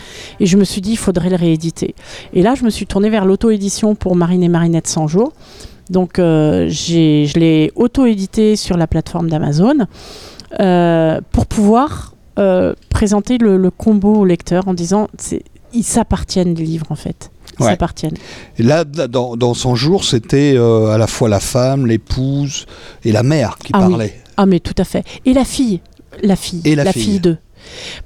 et 0.41 0.45
je 0.45 0.57
me 0.57 0.65
suis 0.65 0.81
dit 0.81 0.91
il 0.91 0.97
faudrait 0.97 1.29
le 1.29 1.37
rééditer. 1.37 1.95
Et 2.33 2.41
là 2.41 2.53
je 2.55 2.65
me 2.65 2.69
suis 2.69 2.85
tournée 2.85 3.09
vers 3.09 3.23
l'auto-édition 3.23 3.95
pour 3.95 4.17
Marine 4.17 4.43
et 4.43 4.49
Marinette 4.49 4.87
100 4.87 5.07
jours. 5.07 5.31
Donc 5.89 6.19
euh, 6.19 6.65
j'ai- 6.69 7.25
je 7.25 7.39
l'ai 7.39 7.71
auto-édité 7.75 8.55
sur 8.57 8.75
la 8.77 8.87
plateforme 8.87 9.29
d'Amazon 9.29 9.85
pour 11.31 11.45
pouvoir 11.45 12.13
euh, 12.39 12.73
présenter 12.89 13.37
le, 13.37 13.57
le 13.57 13.69
combo 13.71 14.15
au 14.15 14.25
lecteur 14.25 14.67
en 14.67 14.73
disant 14.73 15.07
ils 15.73 15.83
s'appartiennent 15.83 16.53
les 16.55 16.63
livres 16.65 16.87
en 16.89 16.95
fait. 16.95 17.29
Ils 17.59 17.63
Ouais. 17.63 17.69
s'appartiennent. 17.71 18.15
Et 18.57 18.63
là, 18.63 18.83
dans, 18.83 19.35
dans 19.35 19.53
100 19.53 19.75
jours, 19.75 20.03
c'était 20.05 20.53
euh, 20.55 20.87
à 20.87 20.97
la 20.97 21.05
fois 21.05 21.29
la 21.29 21.39
femme, 21.39 21.85
l'épouse 21.85 22.65
et 23.05 23.11
la 23.11 23.21
mère 23.21 23.57
qui 23.59 23.71
Ah 23.75 23.83
oui. 23.85 23.89
parlaient. 23.91 24.21
Ah 24.37 24.45
mais 24.47 24.59
tout 24.59 24.73
à 24.79 24.83
fait. 24.83 25.03
Et 25.25 25.33
la 25.33 25.45
fille, 25.45 25.81
la 26.23 26.35
fille, 26.35 26.61
Et 26.65 26.73
la 26.75 26.91
fille. 26.91 27.03
fille 27.03 27.19
d'eux. 27.19 27.37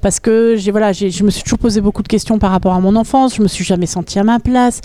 Parce 0.01 0.19
que 0.19 0.55
j'ai 0.57 0.71
voilà, 0.71 0.91
je 0.91 1.23
me 1.23 1.29
suis 1.31 1.43
toujours 1.43 1.59
posé 1.59 1.79
beaucoup 1.81 2.03
de 2.03 2.07
questions 2.09 2.37
par 2.39 2.51
rapport 2.51 2.73
à 2.73 2.79
mon 2.81 2.95
enfance. 2.97 3.35
Je 3.37 3.41
me 3.41 3.47
suis 3.47 3.63
jamais 3.63 3.85
sentie 3.85 4.19
à 4.19 4.23
ma 4.25 4.39
place, 4.39 4.81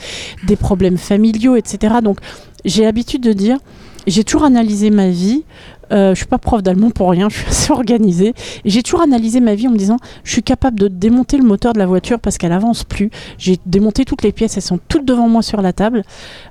des 0.47 0.57
problèmes 0.57 0.97
familiaux, 0.97 1.57
etc. 1.57 1.97
Donc 2.03 2.19
j'ai 2.65 2.85
l'habitude 2.85 3.23
de 3.23 3.33
dire, 3.33 3.59
j'ai 4.07 4.23
toujours 4.25 4.45
analysé 4.45 4.91
ma 4.91 5.09
vie. 5.09 5.43
Euh, 5.91 6.11
je 6.15 6.19
suis 6.19 6.27
pas 6.27 6.39
prof 6.39 6.63
d'allemand 6.63 6.91
pour 6.91 7.11
rien, 7.11 7.29
je 7.31 7.37
suis 7.39 7.49
assez 7.49 7.73
organisée. 7.73 8.35
J'ai 8.65 8.83
toujours 8.83 9.03
analysé 9.03 9.41
ma 9.41 9.55
vie 9.55 9.69
en 9.69 9.73
me 9.73 9.77
disant, 9.77 9.99
je 10.25 10.33
suis 10.33 10.43
capable 10.43 10.79
de 10.79 10.89
démonter 10.89 11.37
le 11.37 11.45
moteur 11.45 11.73
de 11.73 11.79
la 11.79 11.87
voiture 11.87 12.19
parce 12.21 12.39
qu'elle 12.39 12.53
avance 12.53 12.85
plus. 12.85 13.11
J'ai 13.39 13.59
démonté 13.67 14.05
toutes 14.05 14.23
les 14.23 14.33
pièces, 14.33 14.57
elles 14.57 14.63
sont 14.63 14.79
toutes 14.89 15.05
devant 15.05 15.29
moi 15.29 15.43
sur 15.43 15.61
la 15.63 15.73
table. 15.73 16.03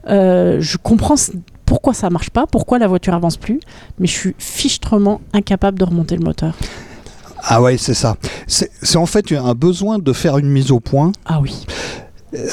Euh, 0.07 0.57
je 0.59 0.77
comprends 0.77 1.15
pourquoi 1.65 1.93
ça 1.93 2.09
marche 2.09 2.29
pas, 2.29 2.45
pourquoi 2.47 2.79
la 2.79 2.87
voiture 2.87 3.13
avance 3.13 3.37
plus, 3.37 3.59
mais 3.99 4.07
je 4.07 4.11
suis 4.11 4.35
fichtrement 4.37 5.21
incapable 5.33 5.79
de 5.79 5.85
remonter 5.85 6.17
le 6.17 6.23
moteur. 6.23 6.53
Ah 7.43 7.61
ouais, 7.61 7.77
c'est 7.77 7.93
ça. 7.95 8.17
C'est 8.45 8.69
c'est 8.83 8.97
en 8.97 9.05
fait 9.07 9.31
un 9.31 9.55
besoin 9.55 9.97
de 9.97 10.13
faire 10.13 10.37
une 10.37 10.49
mise 10.49 10.71
au 10.71 10.79
point, 10.79 11.11
Ah 11.25 11.39
oui, 11.41 11.65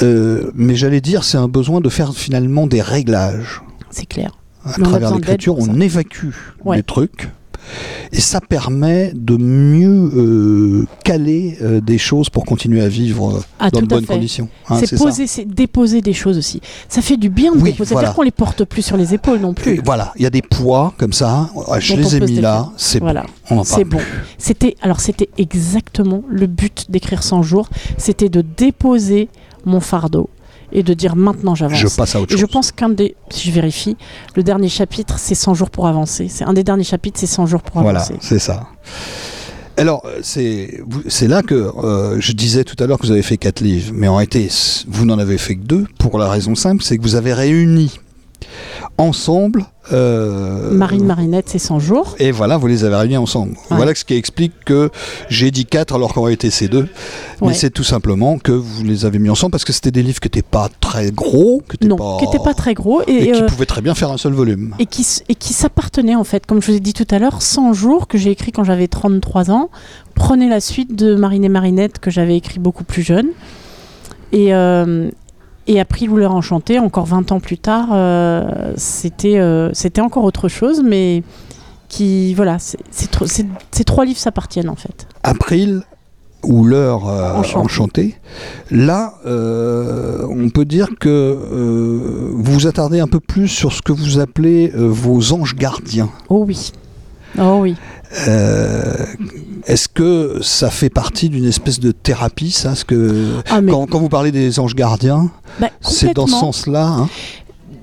euh, 0.01 0.51
mais 0.55 0.75
j'allais 0.75 1.01
dire, 1.01 1.23
c'est 1.23 1.37
un 1.37 1.47
besoin 1.47 1.79
de 1.81 1.89
faire 1.89 2.13
finalement 2.13 2.65
des 2.65 2.81
réglages. 2.81 3.61
c'est 3.91 4.07
clair. 4.07 4.31
À 4.69 4.77
Mais 4.77 4.83
travers 4.83 5.15
l'écriture, 5.15 5.57
ça. 5.59 5.71
on 5.75 5.79
évacue 5.81 6.27
Ouais. 6.65 6.77
les 6.77 6.83
trucs. 6.83 7.29
Et 8.11 8.21
ça 8.21 8.39
permet 8.41 9.11
de 9.13 9.35
mieux 9.37 10.11
euh, 10.15 10.87
caler 11.03 11.57
euh, 11.61 11.81
des 11.81 11.97
choses 11.99 12.29
pour 12.29 12.45
continuer 12.45 12.81
à 12.81 12.87
vivre 12.87 13.37
euh, 13.37 13.41
Ah, 13.59 13.69
dans 13.69 13.81
de 13.81 13.85
bonnes 13.85 14.05
fait. 14.05 14.13
conditions. 14.13 14.47
Hein, 14.69 14.77
c'est 14.79 14.87
ça. 14.87 14.97
poser, 14.97 15.27
c'est 15.27 15.45
déposer 15.45 16.01
des 16.01 16.13
choses 16.13 16.37
aussi. 16.39 16.61
Ça 16.87 17.01
fait 17.01 17.17
du 17.17 17.29
bien 17.29 17.51
de 17.51 17.57
Oui, 17.57 17.71
déposer. 17.73 17.93
voilà. 17.93 18.07
C'est-à-dire 18.07 18.15
qu'on 18.15 18.21
les 18.23 18.31
porte 18.31 18.63
plus 18.63 18.81
sur 18.81 18.97
les 18.97 19.13
épaules 19.13 19.39
non 19.39 19.51
Et 19.51 19.55
plus. 19.55 19.81
voilà, 19.85 20.13
il 20.15 20.23
y 20.23 20.25
a 20.25 20.29
des 20.31 20.41
poids 20.41 20.93
comme 20.97 21.13
ça. 21.13 21.49
Ouais, 21.53 21.79
Je 21.81 21.95
les 21.95 22.15
ai 22.15 22.19
mis 22.21 22.39
là. 22.39 22.69
C'est 22.77 22.99
Voilà. 22.99 23.23
bon. 23.49 23.55
On 23.57 23.59
en 23.59 23.63
C'est 23.63 23.85
parle. 23.85 23.89
bon. 23.89 23.99
C'était 24.39 24.75
alors 24.81 24.99
c'était 25.01 25.29
exactement 25.37 26.23
le 26.29 26.47
but 26.47 26.85
d'écrire 26.89 27.21
100 27.21 27.43
jours, 27.43 27.69
c'était 27.97 28.29
de 28.29 28.41
déposer 28.41 29.27
mon 29.65 29.81
fardeau 29.81 30.29
et 30.71 30.83
de 30.83 30.93
dire 30.93 31.15
maintenant 31.15 31.55
j'avance. 31.55 31.77
Je 31.79 31.87
passe 31.87 32.15
à 32.15 32.21
autre 32.21 32.31
Et 32.33 32.37
chose. 32.37 32.41
je 32.41 32.45
pense 32.51 32.71
qu'un 32.71 32.89
des, 32.89 33.15
si 33.29 33.47
je 33.49 33.53
vérifie, 33.53 33.97
le 34.35 34.43
dernier 34.43 34.69
chapitre, 34.69 35.15
c'est 35.17 35.35
100 35.35 35.53
jours 35.53 35.69
pour 35.69 35.87
avancer. 35.87 36.27
C'est 36.29 36.43
un 36.43 36.53
des 36.53 36.63
derniers 36.63 36.83
chapitres, 36.83 37.19
c'est 37.19 37.25
100 37.27 37.45
jours 37.47 37.61
pour 37.61 37.81
Voilà, 37.81 37.99
avancer. 38.01 38.15
c'est 38.21 38.39
ça. 38.39 38.67
Alors, 39.77 40.03
c'est 40.21 40.81
là 41.27 41.41
que 41.41 41.55
euh, 41.55 42.19
je 42.19 42.33
disais 42.33 42.65
tout 42.65 42.75
à 42.83 42.85
l'heure 42.87 42.97
que 42.99 43.05
vous 43.05 43.13
avez 43.13 43.21
fait 43.21 43.37
quatre 43.37 43.61
livres, 43.61 43.91
mais 43.95 44.09
en 44.09 44.17
réalité, 44.17 44.49
vous 44.89 45.05
n'en 45.05 45.17
avez 45.19 45.37
fait 45.37 45.55
que 45.55 45.63
deux, 45.63 45.85
pour 45.99 46.19
la 46.19 46.29
raison 46.29 46.53
simple, 46.53 46.83
c'est 46.83 46.97
que 46.97 47.01
vous 47.03 47.15
avez 47.15 47.33
réuni 47.33 47.97
ensemble. 48.99 49.65
euh, 49.91 50.71
Marine 50.71 51.05
Marinette, 51.05 51.49
c'est 51.49 51.57
100 51.57 51.79
jours. 51.79 52.15
Et 52.19 52.29
voilà, 52.31 52.57
vous 52.57 52.67
les 52.67 52.83
avez 52.83 52.95
réunis 52.95 53.17
ensemble. 53.17 53.53
Ouais. 53.53 53.77
Voilà 53.77 53.95
ce 53.95 54.05
qui 54.05 54.13
explique 54.13 54.53
que 54.65 54.91
j'ai 55.29 55.49
dit 55.49 55.65
quatre 55.65 55.95
alors 55.95 56.13
qu'en 56.13 56.21
réalité 56.21 56.51
c'est 56.51 56.67
deux. 56.67 56.87
Mais 57.41 57.47
Ouais. 57.47 57.53
c'est 57.55 57.71
tout 57.71 57.83
simplement 57.83 58.37
que 58.37 58.51
vous 58.51 58.83
les 58.83 59.05
avez 59.05 59.17
mis 59.17 59.29
ensemble 59.31 59.51
parce 59.51 59.65
que 59.65 59.73
c'était 59.73 59.89
des 59.89 60.03
livres 60.03 60.19
qui 60.19 60.27
n'étaient 60.27 60.41
pas 60.43 60.69
très 60.79 61.09
gros, 61.11 61.63
qui 61.67 61.75
n'étaient 61.75 61.87
Non, 61.87 61.95
pas, 61.95 62.17
qui 62.19 62.25
n'était 62.25 62.43
pas 62.43 62.53
très 62.53 62.75
gros 62.75 63.01
et, 63.07 63.29
et, 63.29 63.31
qui 63.31 63.41
euh, 63.41 63.47
pouvaient 63.47 63.65
très 63.65 63.81
bien 63.81 63.95
faire 63.95 64.11
un 64.11 64.17
seul 64.17 64.33
volume. 64.33 64.75
et 64.77 64.85
qui, 64.85 65.07
et 65.27 65.33
qui 65.33 65.53
s'appartenaient 65.53 66.15
en 66.15 66.23
fait, 66.25 66.45
comme 66.45 66.61
je 66.61 66.69
vous 66.69 66.77
ai 66.77 66.81
dit 66.81 66.93
tout 66.93 67.07
à 67.09 67.17
l'heure, 67.17 67.41
100 67.41 67.73
jours 67.73 68.07
que 68.07 68.17
j'ai 68.19 68.29
écrit 68.29 68.51
quand 68.51 68.63
j'avais 68.65 68.87
33 68.87 69.49
ans. 69.49 69.69
Prenez 70.13 70.49
la 70.49 70.59
suite 70.59 70.95
de 70.95 71.15
Marine 71.15 71.45
et 71.45 71.49
Marinette 71.49 71.97
que 71.99 72.11
j'avais 72.11 72.35
écrit 72.37 72.59
beaucoup 72.59 72.83
plus 72.83 73.01
jeune. 73.01 73.29
Et, 74.33 74.53
euh, 74.53 75.09
et 75.69 75.79
April 75.79 76.09
ou 76.09 76.17
l'heure 76.17 76.33
enchantée, 76.35 76.79
encore 76.79 77.05
20 77.05 77.31
ans 77.31 77.39
plus 77.39 77.57
tard, 77.57 77.89
euh, 77.93 78.73
c'était 78.75 79.39
euh, 79.39 79.69
c'était 79.73 80.01
encore 80.01 80.23
autre 80.25 80.47
chose, 80.49 80.81
mais 80.83 81.23
qui, 81.87 82.33
voilà, 82.33 82.59
c'est- 82.59 82.77
c'est 82.91 83.09
tro- 83.09 83.25
c'est- 83.27 83.45
ces 83.71 83.83
trois 83.83 84.03
livres 84.05 84.19
s'appartiennent 84.19 84.69
en 84.69 84.75
fait. 84.75 85.07
April 85.23 85.81
ou 86.43 86.63
l'heure 86.63 87.07
euh, 87.09 87.35
Enchantée. 87.55 88.15
là, 88.71 89.13
on 89.25 90.49
peut 90.49 90.65
dire 90.65 90.87
que 90.99 91.37
vous 92.33 92.53
vous 92.53 92.67
attardez 92.67 92.99
un 92.99 93.07
peu 93.07 93.19
plus 93.19 93.47
sur 93.47 93.71
ce 93.73 93.81
que 93.81 93.91
vous 93.91 94.19
appelez 94.19 94.71
vos 94.75 95.33
anges 95.33 95.55
gardiens. 95.55 96.09
Oh 96.29 96.43
oui. 96.47 96.71
Oh 97.37 97.59
oui. 97.61 97.75
Euh, 98.27 99.05
Est-ce 99.65 99.87
que 99.87 100.39
ça 100.41 100.69
fait 100.69 100.89
partie 100.89 101.29
d'une 101.29 101.45
espèce 101.45 101.79
de 101.79 101.91
thérapie, 101.91 102.51
ça 102.51 102.75
ce 102.75 102.85
que, 102.85 103.27
Ah, 103.49 103.59
quand, 103.61 103.85
quand 103.87 103.99
vous 103.99 104.09
parlez 104.09 104.31
des 104.31 104.59
anges 104.59 104.75
gardiens, 104.75 105.29
bah, 105.59 105.69
c'est 105.81 106.13
dans 106.13 106.27
ce 106.27 106.33
sens-là 106.33 106.87
hein 106.87 107.09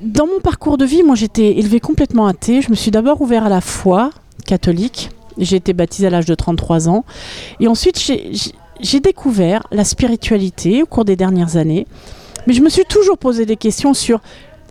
Dans 0.03 0.27
mon 0.27 0.41
parcours 0.41 0.79
de 0.79 0.85
vie, 0.85 1.03
moi 1.03 1.15
j'étais 1.15 1.59
élevée 1.59 1.81
complètement 1.81 2.27
athée. 2.27 2.61
Je 2.61 2.71
me 2.71 2.75
suis 2.75 2.91
d'abord 2.91 3.21
ouvert 3.21 3.47
à 3.47 3.49
la 3.49 3.61
foi 3.61 4.11
catholique. 4.45 5.11
J'ai 5.39 5.57
été 5.57 5.75
baptisée 5.75 6.07
à 6.07 6.11
l'âge 6.11 6.27
de 6.27 6.35
33 6.35 6.89
ans. 6.89 7.05
Et 7.61 7.69
ensuite, 7.69 8.01
j'ai 8.81 9.01
découvert 9.01 9.63
la 9.71 9.85
spiritualité 9.85 10.83
au 10.83 10.87
cours 10.87 11.05
des 11.05 11.17
dernières 11.17 11.57
années. 11.57 11.87
Mais 12.47 12.55
je 12.55 12.63
me 12.63 12.69
suis 12.69 12.85
toujours 12.85 13.19
posé 13.19 13.45
des 13.45 13.57
questions 13.57 13.93
sur 13.93 14.21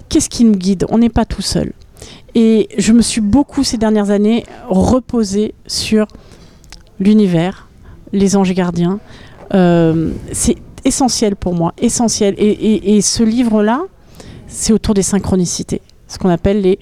qu'est-ce 0.10 0.30
qui 0.30 0.44
nous 0.44 0.56
guide 0.56 0.86
On 0.90 0.98
n'est 0.98 1.10
pas 1.10 1.26
tout 1.26 1.42
seul. 1.42 1.74
Et 2.36 2.68
je 2.78 2.92
me 2.92 3.02
suis 3.02 3.22
beaucoup 3.22 3.64
ces 3.64 3.78
dernières 3.78 4.12
années 4.12 4.44
reposée 4.68 5.56
sur 5.68 6.08
l'univers, 7.00 7.70
les 8.12 8.36
anges 8.36 8.54
gardiens. 8.54 9.00
Euh, 9.54 10.12
c'est 10.34 10.58
essentiel 10.84 11.38
pour 11.38 11.54
moi, 11.54 11.74
essentiel. 11.78 12.36
Et, 12.38 13.02
ce 13.02 13.24
livre-là, 13.24 13.84
c'est 14.48 14.74
autour 14.74 14.94
des 14.94 15.02
synchronicités, 15.02 15.82
ce 16.08 16.18
qu'on 16.18 16.30
appelle 16.30 16.62
les 16.62 16.78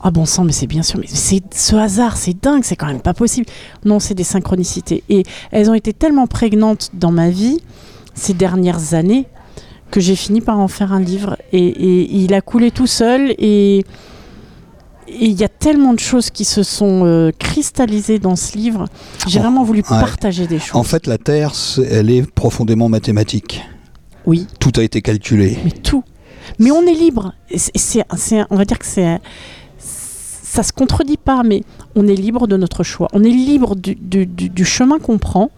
ah 0.00 0.12
bon 0.12 0.26
sang, 0.26 0.44
mais 0.44 0.52
c'est 0.52 0.68
bien 0.68 0.84
sûr, 0.84 1.00
mais 1.00 1.08
c'est 1.08 1.42
ce 1.52 1.74
hasard, 1.74 2.16
c'est 2.16 2.40
dingue, 2.40 2.62
c'est 2.62 2.76
quand 2.76 2.86
même 2.86 3.00
pas 3.00 3.14
possible. 3.14 3.46
Non, 3.84 3.98
c'est 3.98 4.14
des 4.14 4.22
synchronicités 4.22 5.02
et 5.08 5.24
elles 5.50 5.68
ont 5.70 5.74
été 5.74 5.92
tellement 5.92 6.28
prégnantes 6.28 6.90
dans 6.94 7.10
ma 7.10 7.30
vie 7.30 7.58
ces 8.14 8.32
dernières 8.32 8.94
années 8.94 9.26
que 9.90 9.98
j'ai 9.98 10.14
fini 10.14 10.40
par 10.40 10.60
en 10.60 10.68
faire 10.68 10.92
un 10.92 11.00
livre 11.00 11.36
et, 11.52 11.66
et 11.66 12.14
il 12.14 12.32
a 12.32 12.40
coulé 12.40 12.70
tout 12.70 12.86
seul 12.86 13.34
et 13.38 13.84
et 15.10 15.26
il 15.26 15.38
y 15.40 15.44
a 15.44 15.48
tellement 15.48 15.94
de 15.94 15.98
choses 16.00 16.30
qui 16.30 16.44
se 16.44 16.62
sont 16.62 17.04
euh, 17.04 17.30
cristallisées 17.38 18.18
dans 18.18 18.36
ce 18.36 18.56
livre. 18.56 18.86
J'ai 19.26 19.38
vraiment 19.40 19.64
voulu 19.64 19.80
ouais. 19.80 19.84
partager 20.00 20.46
des 20.46 20.58
choses. 20.58 20.76
En 20.76 20.82
fait, 20.82 21.06
la 21.06 21.18
Terre, 21.18 21.52
elle 21.90 22.10
est 22.10 22.28
profondément 22.30 22.88
mathématique. 22.88 23.62
Oui. 24.26 24.46
Tout 24.60 24.72
a 24.76 24.82
été 24.82 25.00
calculé. 25.02 25.56
mais 25.64 25.70
tout. 25.70 26.04
Mais 26.58 26.70
on 26.70 26.82
est 26.86 26.94
libre. 26.94 27.32
C'est- 27.54 28.04
on 28.50 28.56
va 28.56 28.64
dire 28.64 28.78
que 28.78 28.86
c'est, 28.86 29.18
ça 29.78 30.62
se 30.62 30.72
contredit 30.72 31.16
pas, 31.16 31.42
mais 31.42 31.62
on 31.94 32.06
est 32.06 32.14
libre 32.14 32.46
de 32.46 32.56
notre 32.56 32.82
choix. 32.82 33.08
On 33.12 33.22
est 33.24 33.28
libre 33.30 33.76
du, 33.76 33.94
du- 33.94 34.26
du- 34.26 34.48
du 34.50 34.64
chemin 34.64 34.98
qu'on 34.98 35.18
prend. 35.18 35.50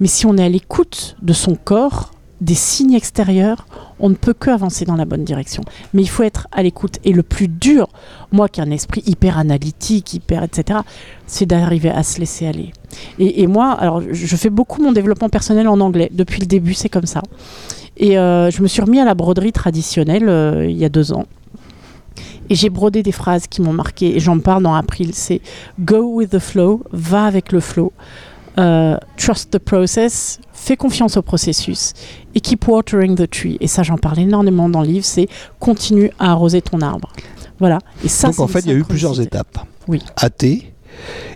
Mais 0.00 0.08
si 0.08 0.26
on 0.26 0.36
est 0.36 0.44
à 0.44 0.48
l'écoute 0.48 1.16
de 1.22 1.32
son 1.32 1.54
corps, 1.54 2.10
des 2.40 2.54
signes 2.54 2.94
extérieurs, 2.94 3.66
on 3.98 4.10
ne 4.10 4.14
peut 4.14 4.34
que 4.34 4.50
avancer 4.50 4.84
dans 4.84 4.96
la 4.96 5.04
bonne 5.04 5.24
direction. 5.24 5.62
Mais 5.94 6.02
il 6.02 6.08
faut 6.08 6.22
être 6.22 6.48
à 6.52 6.62
l'écoute. 6.62 6.98
Et 7.04 7.12
le 7.12 7.22
plus 7.22 7.48
dur, 7.48 7.88
moi 8.32 8.48
qui 8.48 8.60
ai 8.60 8.62
un 8.62 8.70
esprit 8.70 9.02
hyper 9.06 9.38
analytique, 9.38 10.12
hyper 10.14 10.42
etc., 10.42 10.80
c'est 11.26 11.46
d'arriver 11.46 11.90
à 11.90 12.02
se 12.02 12.20
laisser 12.20 12.46
aller. 12.46 12.72
Et, 13.18 13.46
moi, 13.46 13.72
alors 13.72 14.02
je 14.10 14.36
fais 14.36 14.50
beaucoup 14.50 14.82
mon 14.82 14.92
développement 14.92 15.28
personnel 15.28 15.68
en 15.68 15.80
anglais. 15.80 16.10
Depuis 16.12 16.40
le 16.40 16.46
début, 16.46 16.74
c'est 16.74 16.88
comme 16.88 17.06
ça. 17.06 17.22
Et 17.96 18.18
euh, 18.18 18.50
je 18.50 18.62
me 18.62 18.68
suis 18.68 18.82
remis 18.82 19.00
à 19.00 19.04
la 19.04 19.14
broderie 19.14 19.52
traditionnelle 19.52 20.28
euh, 20.28 20.66
il 20.68 20.76
y 20.76 20.84
a 20.84 20.88
deux 20.88 21.12
ans. 21.12 21.24
Et 22.48 22.54
j'ai 22.54 22.70
brodé 22.70 23.02
des 23.02 23.12
phrases 23.12 23.48
qui 23.48 23.60
m'ont 23.60 23.72
marqué, 23.72 24.16
et 24.16 24.20
j'en 24.20 24.38
parle 24.38 24.62
dans 24.62 24.74
April, 24.74 25.10
c'est 25.12 25.40
Go 25.80 26.14
with 26.14 26.30
the 26.30 26.38
flow, 26.38 26.84
va 26.92 27.24
avec 27.24 27.50
le 27.50 27.58
flow. 27.58 27.92
euh, 28.58 28.96
trust 29.16 29.50
the 29.50 29.58
process, 29.58 30.38
fais 30.66 30.76
confiance 30.76 31.16
au 31.16 31.22
processus 31.22 31.92
et 32.34 32.40
keep 32.40 32.66
watering 32.66 33.14
the 33.14 33.30
tree. 33.30 33.56
Et 33.60 33.68
ça, 33.68 33.82
j'en 33.82 33.96
parle 33.96 34.18
énormément 34.18 34.68
dans 34.68 34.82
le 34.82 34.88
livre, 34.88 35.04
c'est 35.04 35.28
continue 35.60 36.10
à 36.18 36.32
arroser 36.32 36.60
ton 36.60 36.80
arbre. 36.80 37.12
Voilà. 37.60 37.78
Et 38.04 38.08
ça, 38.08 38.28
Donc 38.28 38.40
en 38.40 38.48
fait, 38.48 38.60
il 38.60 38.68
y 38.68 38.70
a 38.72 38.74
eu 38.74 38.84
plusieurs 38.84 39.20
étapes. 39.20 39.58
Oui. 39.88 40.02
Athée, 40.16 40.72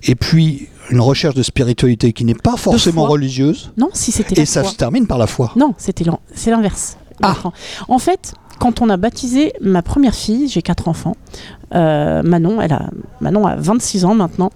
et 0.02 0.14
puis 0.16 0.68
une 0.90 1.00
recherche 1.00 1.36
de 1.36 1.42
spiritualité 1.44 2.12
qui 2.12 2.24
n'est 2.24 2.34
pas 2.34 2.56
forcément 2.56 3.04
religieuse, 3.04 3.70
Non, 3.76 3.90
si 3.92 4.10
c'était 4.10 4.34
la 4.34 4.42
et 4.42 4.46
ça 4.46 4.62
foi. 4.62 4.72
se 4.72 4.76
termine 4.76 5.06
par 5.06 5.18
la 5.18 5.28
foi. 5.28 5.52
Non, 5.54 5.74
c'était 5.78 6.04
c'est 6.34 6.50
l'inverse. 6.50 6.96
Ah. 7.22 7.36
En 7.88 7.98
fait, 7.98 8.34
quand 8.60 8.80
on 8.82 8.88
a 8.90 8.96
baptisé 8.96 9.52
ma 9.60 9.82
première 9.82 10.14
fille, 10.14 10.46
j'ai 10.48 10.62
quatre 10.62 10.86
enfants. 10.86 11.16
euh, 11.74 12.22
Manon, 12.22 12.60
elle 12.60 12.72
a 12.72 12.90
Manon 13.20 13.46
a 13.46 13.56
26 13.56 14.04
ans 14.04 14.14
maintenant. 14.14 14.50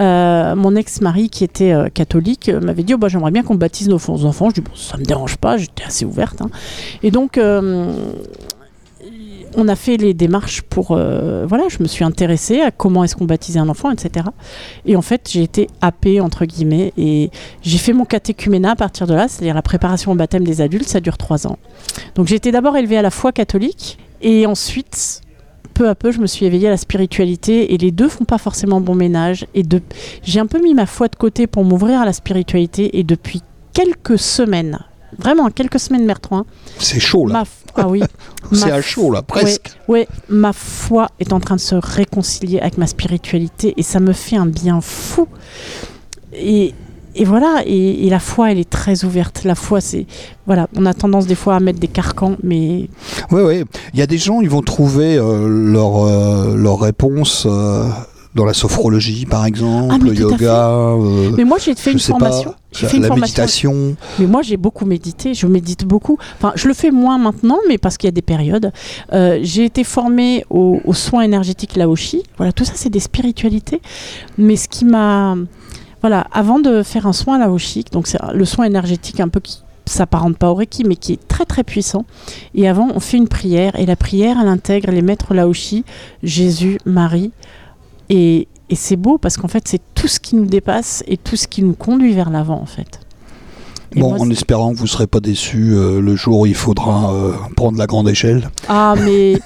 Euh, 0.00 0.54
mon 0.56 0.74
ex-mari 0.74 1.28
qui 1.28 1.44
était 1.44 1.72
euh, 1.72 1.88
catholique 1.90 2.48
m'avait 2.48 2.82
dit 2.82 2.94
oh, 2.94 2.98
bah, 2.98 3.08
j'aimerais 3.08 3.30
bien 3.32 3.42
qu'on 3.42 3.56
baptise 3.56 3.88
nos 3.90 3.96
enfants. 4.24 4.48
Je 4.48 4.54
dis 4.54 4.60
bon 4.62 4.74
ça 4.74 4.96
me 4.96 5.04
dérange 5.04 5.36
pas, 5.36 5.58
j'étais 5.58 5.84
assez 5.84 6.04
ouverte. 6.06 6.40
hein. 6.40 6.48
Et 7.02 7.10
donc 7.10 7.38
on 9.56 9.68
a 9.68 9.76
fait 9.76 9.96
les 9.96 10.14
démarches 10.14 10.62
pour 10.62 10.92
euh, 10.92 11.44
voilà, 11.46 11.64
je 11.68 11.82
me 11.82 11.88
suis 11.88 12.04
intéressée 12.04 12.60
à 12.60 12.70
comment 12.70 13.04
est-ce 13.04 13.16
qu'on 13.16 13.24
baptisait 13.24 13.58
un 13.58 13.68
enfant, 13.68 13.90
etc. 13.90 14.26
Et 14.86 14.96
en 14.96 15.02
fait 15.02 15.28
j'ai 15.30 15.42
été 15.42 15.66
happée 15.80 16.20
entre 16.20 16.44
guillemets 16.44 16.92
et 16.96 17.30
j'ai 17.62 17.78
fait 17.78 17.92
mon 17.92 18.04
catéchuménat 18.04 18.72
à 18.72 18.76
partir 18.76 19.06
de 19.06 19.14
là, 19.14 19.28
c'est-à-dire 19.28 19.54
la 19.54 19.62
préparation 19.62 20.12
au 20.12 20.14
baptême 20.14 20.44
des 20.44 20.60
adultes, 20.60 20.88
ça 20.88 21.00
dure 21.00 21.18
trois 21.18 21.46
ans. 21.46 21.58
Donc 22.14 22.26
j'ai 22.28 22.36
été 22.36 22.50
d'abord 22.52 22.76
élevée 22.76 22.96
à 22.98 23.02
la 23.02 23.10
foi 23.10 23.32
catholique 23.32 23.98
et 24.22 24.46
ensuite, 24.46 25.20
peu 25.74 25.88
à 25.88 25.94
peu, 25.94 26.12
je 26.12 26.20
me 26.20 26.26
suis 26.26 26.46
éveillée 26.46 26.68
à 26.68 26.70
la 26.70 26.76
spiritualité 26.76 27.74
et 27.74 27.78
les 27.78 27.90
deux 27.90 28.08
font 28.08 28.24
pas 28.24 28.38
forcément 28.38 28.80
bon 28.80 28.94
ménage. 28.94 29.46
Et 29.54 29.62
de... 29.62 29.80
j'ai 30.22 30.38
un 30.38 30.46
peu 30.46 30.62
mis 30.62 30.74
ma 30.74 30.86
foi 30.86 31.08
de 31.08 31.16
côté 31.16 31.46
pour 31.46 31.64
m'ouvrir 31.64 32.00
à 32.00 32.04
la 32.04 32.12
spiritualité 32.12 32.98
et 32.98 33.04
depuis 33.04 33.42
quelques 33.72 34.18
semaines, 34.18 34.78
vraiment 35.18 35.50
quelques 35.50 35.80
semaines, 35.80 36.06
Bertrand, 36.06 36.44
C'est 36.78 37.00
chaud 37.00 37.26
là. 37.26 37.32
ma... 37.40 37.44
ah 37.76 37.88
oui, 37.88 38.02
C'est 38.52 38.70
à 38.70 38.82
chaud 38.82 39.10
là, 39.10 39.22
presque. 39.22 39.70
Ouais, 39.88 40.06
ma 40.28 40.52
foi 40.52 41.08
est 41.20 41.32
en 41.32 41.40
train 41.40 41.56
de 41.56 41.60
se 41.60 41.74
réconcilier 41.74 42.60
avec 42.60 42.78
ma 42.78 42.86
spiritualité 42.86 43.74
et 43.76 43.82
ça 43.82 44.00
me 44.00 44.12
fait 44.12 44.36
un 44.36 44.46
bien 44.46 44.80
fou. 44.80 45.26
Et, 46.34 46.74
et 47.14 47.24
voilà, 47.24 47.62
et, 47.66 48.06
et 48.06 48.10
la 48.10 48.18
foi, 48.18 48.52
elle 48.52 48.58
est 48.58 48.68
très 48.68 49.04
ouverte. 49.04 49.44
La 49.44 49.54
foi, 49.54 49.80
c'est. 49.80 50.06
Voilà, 50.46 50.68
on 50.76 50.86
a 50.86 50.94
tendance 50.94 51.26
des 51.26 51.34
fois 51.34 51.56
à 51.56 51.60
mettre 51.60 51.78
des 51.78 51.88
carcans, 51.88 52.36
mais. 52.42 52.88
Oui, 53.30 53.42
oui. 53.42 53.64
Il 53.92 53.98
y 53.98 54.02
a 54.02 54.06
des 54.06 54.18
gens, 54.18 54.40
ils 54.40 54.50
vont 54.50 54.62
trouver 54.62 55.16
euh, 55.16 55.46
leur, 55.46 56.06
euh, 56.06 56.56
leur 56.56 56.80
réponse 56.80 57.46
euh, 57.46 57.88
dans 58.34 58.44
la 58.44 58.54
sophrologie, 58.54 59.26
par 59.26 59.44
exemple, 59.44 59.94
Ah, 59.94 59.98
le 60.02 60.14
yoga, 60.14 60.68
euh, 60.70 61.30
Mais 61.36 61.44
moi, 61.44 61.58
j'ai 61.58 61.74
fait 61.74 61.92
une 61.92 61.98
formation. 61.98 62.54
J'ai 62.72 62.84
la, 62.84 62.88
fait 62.88 62.96
une 62.96 63.02
la 63.02 63.08
formation. 63.08 63.42
méditation. 63.42 63.96
Mais 64.18 64.26
moi, 64.26 64.40
j'ai 64.42 64.56
beaucoup 64.56 64.86
médité. 64.86 65.34
Je 65.34 65.46
médite 65.46 65.84
beaucoup. 65.84 66.16
Enfin, 66.38 66.52
je 66.54 66.66
le 66.68 66.74
fais 66.74 66.90
moins 66.90 67.18
maintenant, 67.18 67.58
mais 67.68 67.76
parce 67.76 67.98
qu'il 67.98 68.06
y 68.06 68.08
a 68.08 68.12
des 68.12 68.22
périodes. 68.22 68.72
Euh, 69.12 69.38
j'ai 69.42 69.64
été 69.66 69.84
formée 69.84 70.44
aux, 70.48 70.80
aux 70.84 70.94
soins 70.94 71.22
énergétiques 71.22 71.76
Laoshi. 71.76 72.22
Voilà, 72.38 72.52
tout 72.52 72.64
ça, 72.64 72.72
c'est 72.74 72.88
des 72.90 73.00
spiritualités. 73.00 73.82
Mais 74.38 74.56
ce 74.56 74.68
qui 74.68 74.84
m'a. 74.86 75.36
Voilà, 76.00 76.26
avant 76.32 76.58
de 76.58 76.82
faire 76.82 77.06
un 77.06 77.12
soin 77.12 77.38
Laoshi, 77.38 77.84
donc 77.92 78.06
c'est 78.08 78.18
le 78.32 78.44
soin 78.44 78.64
énergétique 78.64 79.20
un 79.20 79.28
peu 79.28 79.38
qui 79.38 79.60
s'apparente 79.84 80.36
pas 80.36 80.50
au 80.50 80.54
Reiki, 80.54 80.84
mais 80.84 80.96
qui 80.96 81.12
est 81.12 81.28
très 81.28 81.44
très 81.44 81.62
puissant. 81.64 82.06
Et 82.54 82.66
avant, 82.68 82.88
on 82.94 82.98
fait 82.98 83.18
une 83.18 83.28
prière. 83.28 83.78
Et 83.78 83.84
la 83.86 83.94
prière, 83.94 84.38
elle 84.40 84.48
intègre 84.48 84.90
les 84.90 85.02
maîtres 85.02 85.34
Laoshi, 85.34 85.84
Jésus, 86.22 86.78
Marie. 86.86 87.30
Et, 88.08 88.48
et 88.70 88.74
c'est 88.74 88.96
beau 88.96 89.18
parce 89.18 89.36
qu'en 89.36 89.48
fait, 89.48 89.66
c'est 89.66 89.80
tout 89.94 90.08
ce 90.08 90.20
qui 90.20 90.36
nous 90.36 90.46
dépasse 90.46 91.02
et 91.06 91.16
tout 91.16 91.36
ce 91.36 91.46
qui 91.48 91.62
nous 91.62 91.74
conduit 91.74 92.12
vers 92.12 92.30
l'avant, 92.30 92.60
en 92.60 92.66
fait. 92.66 93.00
Et 93.94 94.00
Bon, 94.00 94.10
moi, 94.10 94.20
en 94.20 94.30
espérant 94.30 94.72
que 94.72 94.78
vous 94.78 94.84
ne 94.84 94.88
serez 94.88 95.06
pas 95.06 95.20
déçus 95.20 95.72
euh, 95.74 96.00
le 96.00 96.16
jour 96.16 96.40
où 96.40 96.46
il 96.46 96.54
faudra 96.54 97.12
euh, 97.12 97.32
prendre 97.56 97.76
la 97.78 97.86
grande 97.86 98.08
échelle. 98.08 98.48
Ah, 98.68 98.94
mais. 99.04 99.38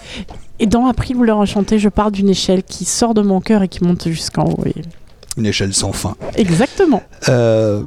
Et 0.59 0.66
dans 0.66 0.87
Appris 0.87 1.12
vous 1.14 1.24
leur 1.24 1.38
enchanter, 1.38 1.78
je 1.78 1.88
parle 1.88 2.12
d'une 2.12 2.30
échelle 2.30 2.62
qui 2.62 2.85
sort 2.87 3.12
de 3.12 3.20
mon 3.22 3.40
cœur 3.40 3.62
et 3.62 3.68
qui 3.68 3.85
monte 3.85 4.09
jusqu'en 4.09 4.44
haut. 4.44 4.64
et- 4.64 4.83
Une 5.37 5.46
échelle 5.46 5.74
sans 5.74 5.92
fin. 5.92 6.16
Exactement. 6.37 7.02
Euh, 7.28 7.83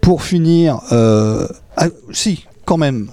pour 0.00 0.22
finir, 0.22 0.78
ah, 0.90 1.86
si, 2.12 2.44
quand 2.66 2.76
même, 2.76 3.08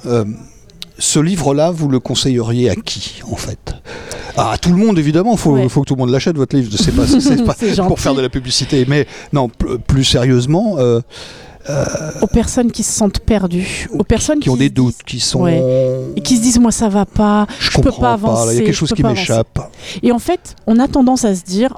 ce 1.00 1.20
livre-là, 1.20 1.72
vous 1.72 1.88
le 1.88 2.00
conseilleriez 2.00 2.70
à 2.70 2.76
qui, 2.76 3.22
en 3.32 3.36
fait? 3.36 3.74
Ah, 4.38 4.52
À 4.52 4.58
tout 4.58 4.70
le 4.70 4.76
monde, 4.78 4.98
évidemment, 5.00 5.32
il 5.34 5.38
faut, 5.38 5.54
Ouais. 5.54 5.68
faut 5.70 5.82
que 5.82 5.88
tout 5.88 5.96
le 5.96 6.00
monde 6.00 6.12
l'achète, 6.12 6.36
votre 6.38 6.56
livre. 6.56 6.72
C'est 6.78 6.96
pas, 6.96 7.54
pas 7.54 7.88
pour 7.88 8.00
faire 8.00 8.14
de 8.16 8.22
la 8.22 8.30
publicité, 8.30 8.86
mais 8.88 9.06
non, 9.34 9.50
plus 9.88 10.04
sérieusement, 10.04 10.76
euh, 10.78 11.02
Aux 12.22 12.28
personnes 12.28 12.72
qui 12.72 12.84
se 12.84 12.92
sentent 12.92 13.20
perdues, 13.20 13.88
aux 13.92 14.04
personnes 14.04 14.40
qui 14.40 14.50
ont 14.50 14.54
se 14.56 14.60
des 14.60 14.70
disent- 14.70 14.74
doutes, 14.76 15.04
qui 15.06 15.20
sont... 15.20 15.42
Ouais. 15.42 15.62
Et 16.16 16.22
qui 16.22 16.38
se 16.38 16.42
disent, 16.42 16.60
moi, 16.60 16.72
ça 16.72 16.90
va 16.90 17.06
pas, 17.06 17.46
Je 17.60 17.72
je 17.72 17.80
peux 17.82 17.92
pas 17.92 17.92
là, 17.92 17.98
il 18.00 18.02
y 18.02 18.06
a 18.08 18.14
avancer, 18.32 18.64
quelque 18.64 18.74
chose 18.74 18.94
qui 18.94 19.04
avancer. 19.04 19.22
m'échappe. 19.22 19.60
Et 20.02 20.12
en 20.12 20.20
fait, 20.20 20.56
on 20.68 20.80
a 20.80 20.88
tendance 20.88 21.26
à 21.26 21.36
se 21.36 21.44
dire, 21.44 21.78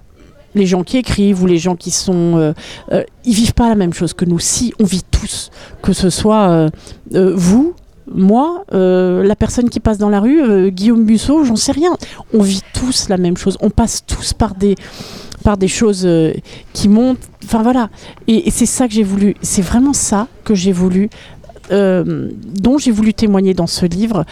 les 0.55 0.65
gens 0.65 0.83
qui 0.83 0.97
écrivent 0.97 1.41
ou 1.43 1.45
les 1.45 1.57
gens 1.57 1.75
qui 1.75 1.91
sont, 1.91 2.37
euh, 2.37 2.53
euh, 2.91 3.03
ils 3.25 3.33
vivent 3.33 3.53
pas 3.53 3.69
la 3.69 3.75
même 3.75 3.93
chose 3.93 4.13
que 4.13 4.23
nous. 4.25 4.39
Si 4.39 4.73
on 4.79 4.85
vit 4.85 5.03
tous, 5.09 5.49
que 5.81 5.93
ce 5.93 6.09
soit 6.09 6.49
euh, 6.49 6.69
euh, 7.15 7.33
vous, 7.35 7.73
moi, 8.07 8.65
euh, 8.73 9.23
la 9.23 9.35
personne 9.35 9.69
qui 9.69 9.79
passe 9.79 9.97
dans 9.97 10.09
la 10.09 10.19
rue, 10.19 10.41
euh, 10.41 10.69
Guillaume 10.69 11.03
Musso, 11.03 11.43
j'en 11.43 11.55
sais 11.55 11.71
rien. 11.71 11.95
On 12.33 12.41
vit 12.41 12.61
tous 12.73 13.09
la 13.09 13.17
même 13.17 13.37
chose. 13.37 13.57
On 13.61 13.69
passe 13.69 14.05
tous 14.05 14.33
par 14.33 14.55
des 14.55 14.75
par 15.43 15.57
des 15.57 15.67
choses 15.67 16.05
euh, 16.05 16.33
qui 16.73 16.87
montent. 16.87 17.29
Enfin 17.43 17.63
voilà. 17.63 17.89
Et, 18.27 18.47
et 18.47 18.51
c'est 18.51 18.65
ça 18.65 18.87
que 18.87 18.93
j'ai 18.93 19.03
voulu. 19.03 19.35
C'est 19.41 19.61
vraiment 19.61 19.93
ça 19.93 20.27
que 20.43 20.55
j'ai 20.55 20.71
voulu, 20.71 21.09
dont 21.69 22.77
j'ai 22.77 22.91
voulu 22.91 23.13
témoigner 23.13 23.53
dans 23.53 23.67
ce 23.67 23.85
livre. 23.85 24.25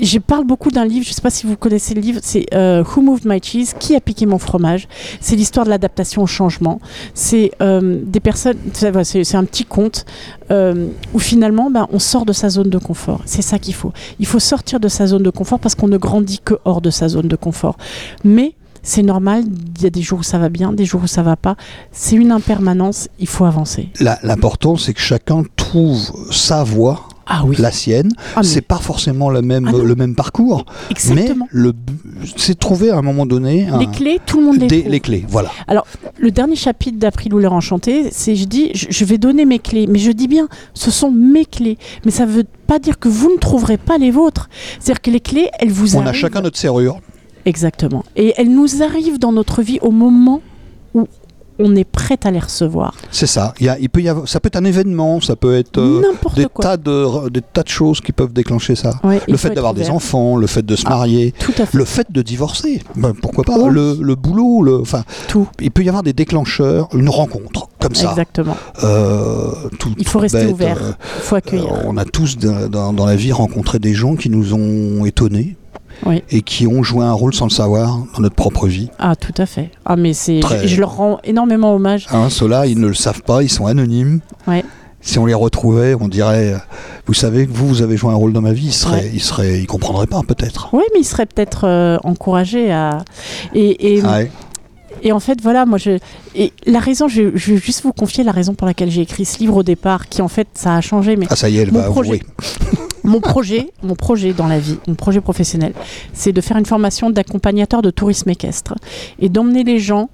Je 0.00 0.18
parle 0.18 0.44
beaucoup 0.44 0.70
d'un 0.70 0.84
livre, 0.84 1.04
je 1.04 1.10
ne 1.10 1.14
sais 1.14 1.20
pas 1.20 1.30
si 1.30 1.46
vous 1.46 1.56
connaissez 1.56 1.94
le 1.94 2.00
livre, 2.00 2.20
c'est 2.22 2.46
euh, 2.54 2.84
Who 2.84 3.02
Moved 3.02 3.24
My 3.24 3.40
Cheese? 3.42 3.74
Qui 3.78 3.96
a 3.96 4.00
piqué 4.00 4.26
mon 4.26 4.38
fromage? 4.38 4.88
C'est 5.20 5.36
l'histoire 5.36 5.64
de 5.64 5.70
l'adaptation 5.70 6.22
au 6.22 6.26
changement. 6.26 6.80
C'est 7.14 7.52
euh, 7.60 8.00
des 8.04 8.20
personnes, 8.20 8.58
c'est 8.72 9.34
un 9.34 9.44
petit 9.44 9.64
conte 9.64 10.06
euh, 10.50 10.88
où 11.14 11.18
finalement 11.18 11.70
ben, 11.70 11.88
on 11.92 11.98
sort 11.98 12.24
de 12.24 12.32
sa 12.32 12.48
zone 12.48 12.70
de 12.70 12.78
confort. 12.78 13.22
C'est 13.24 13.42
ça 13.42 13.58
qu'il 13.58 13.74
faut. 13.74 13.92
Il 14.18 14.26
faut 14.26 14.38
sortir 14.38 14.80
de 14.80 14.88
sa 14.88 15.06
zone 15.06 15.22
de 15.22 15.30
confort 15.30 15.58
parce 15.58 15.74
qu'on 15.74 15.88
ne 15.88 15.98
grandit 15.98 16.40
que 16.44 16.54
hors 16.64 16.80
de 16.80 16.90
sa 16.90 17.08
zone 17.08 17.28
de 17.28 17.36
confort. 17.36 17.76
Mais 18.24 18.54
c'est 18.82 19.02
normal, 19.02 19.44
il 19.76 19.82
y 19.82 19.86
a 19.86 19.90
des 19.90 20.02
jours 20.02 20.20
où 20.20 20.22
ça 20.22 20.38
va 20.38 20.48
bien, 20.48 20.72
des 20.72 20.84
jours 20.84 21.02
où 21.04 21.06
ça 21.06 21.22
va 21.22 21.36
pas. 21.36 21.56
C'est 21.92 22.16
une 22.16 22.32
impermanence, 22.32 23.08
il 23.18 23.26
faut 23.26 23.44
avancer. 23.44 23.90
L'important, 24.00 24.76
c'est 24.76 24.94
que 24.94 25.00
chacun 25.00 25.42
trouve 25.56 26.12
sa 26.30 26.64
voie, 26.64 27.07
Ah 27.30 27.42
oui, 27.44 27.56
la 27.58 27.70
sienne. 27.70 28.10
Ah, 28.36 28.42
c'est 28.42 28.62
pas 28.62 28.78
forcément 28.78 29.28
le 29.28 29.42
même, 29.42 29.68
Ah 29.68 29.76
le 29.84 29.94
même 29.94 30.14
parcours, 30.14 30.64
exactement. 30.90 31.46
mais 31.52 31.60
le, 31.60 31.72
c'est 32.36 32.58
trouver 32.58 32.90
à 32.90 32.96
un 32.96 33.02
moment 33.02 33.26
donné 33.26 33.68
un- 33.68 33.78
Les 33.78 33.86
clés, 33.86 34.18
tout 34.24 34.40
le 34.40 34.46
monde 34.46 34.60
les 34.60 34.66
des- 34.66 34.82
les 34.82 35.00
clés. 35.00 35.24
Voilà. 35.28 35.50
Le 36.18 36.30
dernier 36.30 36.56
chapitre 36.56 36.98
d'April 36.98 37.34
ou 37.34 37.44
enchanté, 37.44 38.08
c'est 38.12 38.34
je 38.34 38.44
dis, 38.46 38.70
je, 38.74 38.86
je 38.88 39.04
vais 39.04 39.18
donner 39.18 39.44
mes 39.44 39.58
clés, 39.58 39.86
mais 39.86 39.98
je 39.98 40.10
dis 40.10 40.26
bien, 40.26 40.48
ce 40.74 40.90
sont 40.90 41.10
mes 41.10 41.44
clés. 41.44 41.76
Mais 42.06 42.10
ça 42.10 42.24
veut 42.24 42.44
pas 42.66 42.78
dire 42.78 42.98
que 42.98 43.08
vous 43.08 43.30
ne 43.30 43.36
trouverez 43.38 43.76
pas 43.76 43.98
les 43.98 44.10
vôtres. 44.10 44.48
C'est-à-dire 44.80 45.02
que 45.02 45.10
les 45.10 45.20
clés, 45.20 45.48
elles 45.58 45.70
vous 45.70 45.96
On 45.96 46.00
arrivent. 46.00 46.08
a 46.10 46.12
chacun 46.14 46.40
notre 46.40 46.56
serrure. 46.58 46.98
Exactement. 47.44 48.04
Et 48.16 48.34
elles 48.36 48.50
nous 48.50 48.82
arrivent 48.82 49.18
dans 49.18 49.32
notre 49.32 49.62
vie 49.62 49.78
au 49.82 49.90
moment 49.90 50.40
où 50.94 51.06
on 51.58 51.74
est 51.76 51.84
prêt 51.84 52.18
à 52.24 52.30
les 52.30 52.38
recevoir. 52.38 52.94
C'est 53.10 53.26
ça. 53.26 53.54
Il, 53.60 53.66
y 53.66 53.68
a- 53.68 53.78
il 53.78 53.88
peut 53.90 54.00
y 54.00 54.08
avoir, 54.08 54.28
ça 54.28 54.40
peut 54.40 54.46
être 54.48 54.56
un 54.56 54.64
événement, 54.64 55.20
ça 55.20 55.36
peut 55.36 55.56
être 55.56 55.78
euh, 55.78 56.02
des, 56.36 56.46
quoi. 56.46 56.62
tas 56.62 56.76
de, 56.76 57.28
des 57.30 57.40
tas 57.42 57.62
de 57.62 57.68
choses 57.68 58.00
qui 58.00 58.12
peuvent 58.12 58.32
déclencher 58.32 58.74
ça. 58.76 58.94
Ouais, 59.04 59.20
le 59.28 59.36
fait 59.36 59.50
d'avoir 59.50 59.74
des 59.74 59.90
enfants, 59.90 60.36
le 60.36 60.46
fait 60.46 60.64
de 60.64 60.76
se 60.76 60.84
Ah. 60.86 60.90
marier, 60.90 61.32
Tout 61.38 61.52
à 61.58 61.66
fait. 61.66 61.76
le 61.78 61.84
fait 61.84 62.06
de 62.10 62.22
divorcer, 62.22 62.82
ben, 62.96 63.12
pourquoi 63.20 63.44
pas, 63.44 63.56
Oh. 63.58 63.68
le, 63.68 63.96
le 64.00 64.14
boulot, 64.14 64.62
le, 64.62 64.80
enfin, 64.80 65.04
Tout. 65.28 65.48
il 65.60 65.70
peut 65.70 65.82
y 65.82 65.88
avoir 65.88 66.02
des 66.02 66.12
déclencheurs, 66.12 66.88
une 66.94 67.08
rencontre 67.08 67.68
comme 67.80 67.94
ça. 67.94 68.10
Exactement. 68.10 68.56
Euh, 68.84 69.50
tout- 69.78 69.94
Il 69.98 70.06
faut 70.06 70.18
rester 70.18 70.44
bête, 70.44 70.52
ouvert. 70.52 70.78
euh, 70.82 70.92
Il 71.18 71.22
faut 71.22 71.34
accueillir. 71.36 71.72
On 71.86 71.96
a 71.96 72.04
tous 72.04 72.36
dans 72.38 73.06
la 73.06 73.16
vie 73.16 73.32
rencontré 73.32 73.78
des 73.78 73.94
gens 73.94 74.16
qui 74.16 74.30
nous 74.30 74.54
ont 74.54 75.04
étonnés 75.04 75.56
Oui. 76.06 76.22
et 76.30 76.42
qui 76.42 76.66
ont 76.66 76.82
joué 76.82 77.04
un 77.04 77.12
rôle 77.12 77.34
sans 77.34 77.46
le 77.46 77.50
savoir 77.50 77.98
dans 78.14 78.20
notre 78.20 78.36
propre 78.36 78.66
vie. 78.68 78.88
Ah, 78.98 79.16
tout 79.16 79.34
à 79.36 79.46
fait. 79.46 79.70
Ah, 79.84 79.96
mais 79.96 80.12
c'est. 80.12 80.40
Très- 80.40 80.62
Je, 80.66 80.74
je 80.74 80.80
leur 80.80 80.96
rends 80.96 81.18
énormément 81.24 81.74
hommage. 81.74 82.06
Hein, 82.12 82.28
Ceux-là, 82.30 82.66
ils 82.66 82.78
ne 82.78 82.86
le 82.86 82.94
savent 82.94 83.22
pas, 83.22 83.42
ils 83.42 83.48
sont 83.50 83.66
anonymes. 83.66 84.20
Ouais. 84.46 84.64
Si 85.00 85.18
on 85.18 85.26
les 85.26 85.34
retrouvait, 85.34 85.94
on 86.00 86.08
dirait, 86.08 86.54
vous 87.06 87.14
savez 87.14 87.46
que 87.46 87.52
vous, 87.52 87.68
vous 87.68 87.82
avez 87.82 87.96
joué 87.96 88.10
un 88.12 88.16
rôle 88.16 88.32
dans 88.32 88.40
ma 88.40 88.52
vie, 88.52 88.66
ils 88.66 88.72
seraient, 88.72 89.02
Ouais. 89.02 89.10
ils 89.14 89.20
seraient, 89.22 89.60
ils 89.60 89.66
comprendraient 89.66 90.08
pas 90.08 90.22
peut-être. 90.26 90.70
Oui, 90.72 90.82
mais 90.92 91.00
ils 91.00 91.04
seraient 91.04 91.26
peut-être 91.26 91.66
euh, 91.66 91.98
encouragés 92.04 92.72
à. 92.72 92.98
Et, 93.54 93.94
et, 93.96 94.02
Ouais. 94.02 94.30
Et 95.04 95.12
en 95.12 95.20
fait, 95.20 95.40
voilà, 95.40 95.64
moi, 95.66 95.78
je. 95.78 95.98
Et 96.34 96.52
la 96.66 96.80
raison, 96.80 97.06
je, 97.06 97.30
je 97.36 97.52
vais 97.52 97.58
juste 97.58 97.82
vous 97.84 97.92
confier 97.92 98.24
la 98.24 98.32
raison 98.32 98.54
pour 98.54 98.66
laquelle 98.66 98.90
j'ai 98.90 99.02
écrit 99.02 99.24
ce 99.24 99.38
livre 99.38 99.58
au 99.58 99.62
départ, 99.62 100.08
qui 100.08 100.22
en 100.22 100.28
fait, 100.28 100.48
ça 100.54 100.74
a 100.74 100.80
changé, 100.80 101.14
mais 101.14 101.26
Ah 101.30 101.36
ça 101.36 101.48
y 101.48 101.58
est, 101.58 101.62
elle 101.62 101.72
Mon 101.72 101.78
va 101.80 101.90
projet. 101.90 102.20
Mon 103.08 103.20
projet, 103.20 103.72
mon 103.82 103.94
projet 103.94 104.32
dans 104.32 104.46
la 104.46 104.58
vie, 104.58 104.78
mon 104.86 104.94
projet 104.94 105.20
professionnel, 105.20 105.72
c'est 106.12 106.32
de 106.32 106.40
faire 106.40 106.56
une 106.56 106.66
formation 106.66 107.10
d'accompagnateur 107.10 107.82
de 107.82 107.90
tourisme 107.90 108.30
équestre 108.30 108.74
et 109.18 109.28
d'emmener 109.28 109.64
les 109.64 109.78
gens 109.78 110.10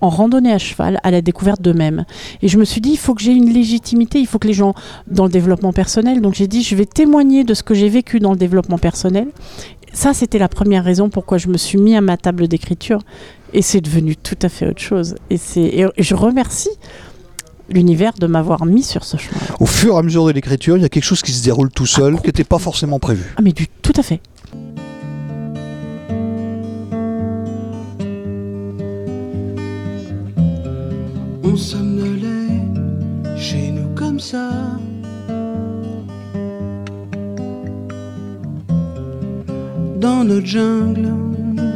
en 0.00 0.08
randonnée 0.08 0.52
à 0.52 0.58
cheval 0.58 0.98
à 1.04 1.12
la 1.12 1.22
découverte 1.22 1.62
d'eux-mêmes. 1.62 2.04
Et 2.42 2.48
je 2.48 2.58
me 2.58 2.64
suis 2.64 2.80
dit, 2.80 2.90
il 2.90 2.98
faut 2.98 3.14
que 3.14 3.22
j'ai 3.22 3.32
une 3.32 3.52
légitimité, 3.52 4.18
il 4.18 4.26
faut 4.26 4.40
que 4.40 4.48
les 4.48 4.54
gens, 4.54 4.74
dans 5.06 5.24
le 5.24 5.30
développement 5.30 5.72
personnel, 5.72 6.20
donc 6.20 6.34
j'ai 6.34 6.48
dit, 6.48 6.62
je 6.64 6.74
vais 6.74 6.86
témoigner 6.86 7.44
de 7.44 7.54
ce 7.54 7.62
que 7.62 7.72
j'ai 7.74 7.88
vécu 7.88 8.18
dans 8.18 8.32
le 8.32 8.36
développement 8.36 8.78
personnel. 8.78 9.28
Ça, 9.92 10.12
c'était 10.12 10.38
la 10.38 10.48
première 10.48 10.82
raison 10.82 11.08
pourquoi 11.08 11.38
je 11.38 11.46
me 11.48 11.56
suis 11.56 11.78
mis 11.78 11.94
à 11.94 12.00
ma 12.00 12.16
table 12.16 12.48
d'écriture. 12.48 12.98
Et 13.52 13.62
c'est 13.62 13.82
devenu 13.82 14.16
tout 14.16 14.38
à 14.42 14.48
fait 14.48 14.66
autre 14.66 14.80
chose. 14.80 15.14
Et, 15.30 15.36
et 15.54 15.86
je 15.98 16.14
remercie 16.14 16.70
l'univers 17.68 18.12
de 18.18 18.26
m'avoir 18.26 18.64
mis 18.66 18.82
sur 18.82 19.04
ce 19.04 19.16
chemin. 19.16 19.40
Au 19.60 19.66
fur 19.66 19.94
et 19.94 19.98
à 19.98 20.02
mesure 20.02 20.26
de 20.26 20.32
l'écriture, 20.32 20.76
il 20.76 20.82
y 20.82 20.86
a 20.86 20.88
quelque 20.88 21.04
chose 21.04 21.22
qui 21.22 21.32
se 21.32 21.44
déroule 21.44 21.70
tout 21.70 21.86
seul, 21.86 22.20
qui 22.20 22.26
n'était 22.26 22.44
pas 22.44 22.58
forcément 22.58 22.98
prévu. 22.98 23.34
Ah 23.36 23.42
mais 23.42 23.52
du 23.52 23.68
tout 23.68 23.92
à 23.96 24.02
fait. 24.02 24.20
On 31.44 31.56
somnolait 31.56 32.62
chez 33.36 33.70
nous 33.70 33.94
comme 33.94 34.18
ça. 34.20 34.50
Dans 40.00 40.24
notre 40.24 40.46
jungle, 40.46 41.10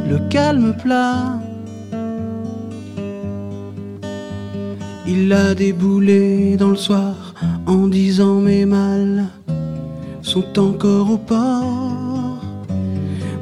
le 0.09 0.19
calme 0.29 0.75
plat. 0.75 1.39
Il 5.07 5.31
a 5.31 5.55
déboulé 5.55 6.57
dans 6.57 6.69
le 6.69 6.75
soir 6.75 7.33
en 7.65 7.87
disant 7.87 8.41
mes 8.41 8.65
mâles 8.65 9.25
sont 10.21 10.59
encore 10.59 11.11
au 11.11 11.17
port. 11.17 12.41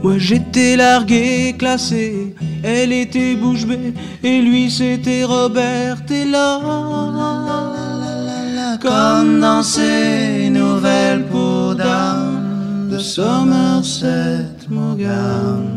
Moi 0.04 0.20
j'étais 0.20 0.76
largué, 0.76 1.56
classé, 1.58 2.36
elle 2.64 2.94
était 2.94 3.36
bouche 3.36 3.66
bée 3.66 3.94
et 4.24 4.42
lui 4.42 4.70
c'était 4.70 5.24
Robert 5.24 6.04
et 6.12 6.26
là. 6.26 6.60
Comme 8.80 9.40
dans 9.40 9.64
ces 9.64 10.50
nouvelles 10.52 11.26
peaux 11.26 11.74
d'âme 11.74 12.90
de 12.92 13.00
Somerset 13.00 14.46
Morgan. 14.70 15.75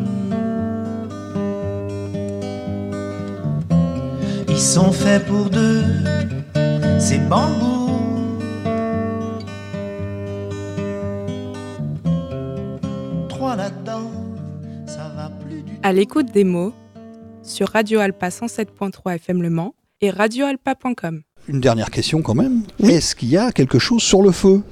Ils 4.60 4.62
sont 4.62 4.90
faits 4.90 5.24
pour 5.24 5.48
deux, 5.50 5.84
ces 6.98 7.18
bambous. 7.18 8.40
Trois 13.28 13.54
là-dedans, 13.54 14.10
ça 14.84 15.12
va 15.14 15.30
plus 15.46 15.62
du 15.62 15.78
À 15.84 15.92
l'écoute 15.92 16.32
des 16.32 16.42
mots 16.42 16.72
sur 17.44 17.68
Radio 17.68 18.00
Alpa 18.00 18.30
107.3 18.30 19.14
FM 19.14 19.42
Le 19.42 19.50
Mans 19.50 19.76
et 20.00 20.10
radioalpa.com. 20.10 21.22
Une 21.46 21.60
dernière 21.60 21.92
question 21.92 22.20
quand 22.20 22.34
même. 22.34 22.62
Est-ce 22.82 23.14
qu'il 23.14 23.28
y 23.28 23.36
a 23.36 23.52
quelque 23.52 23.78
chose 23.78 24.02
sur 24.02 24.22
le 24.22 24.32
feu? 24.32 24.64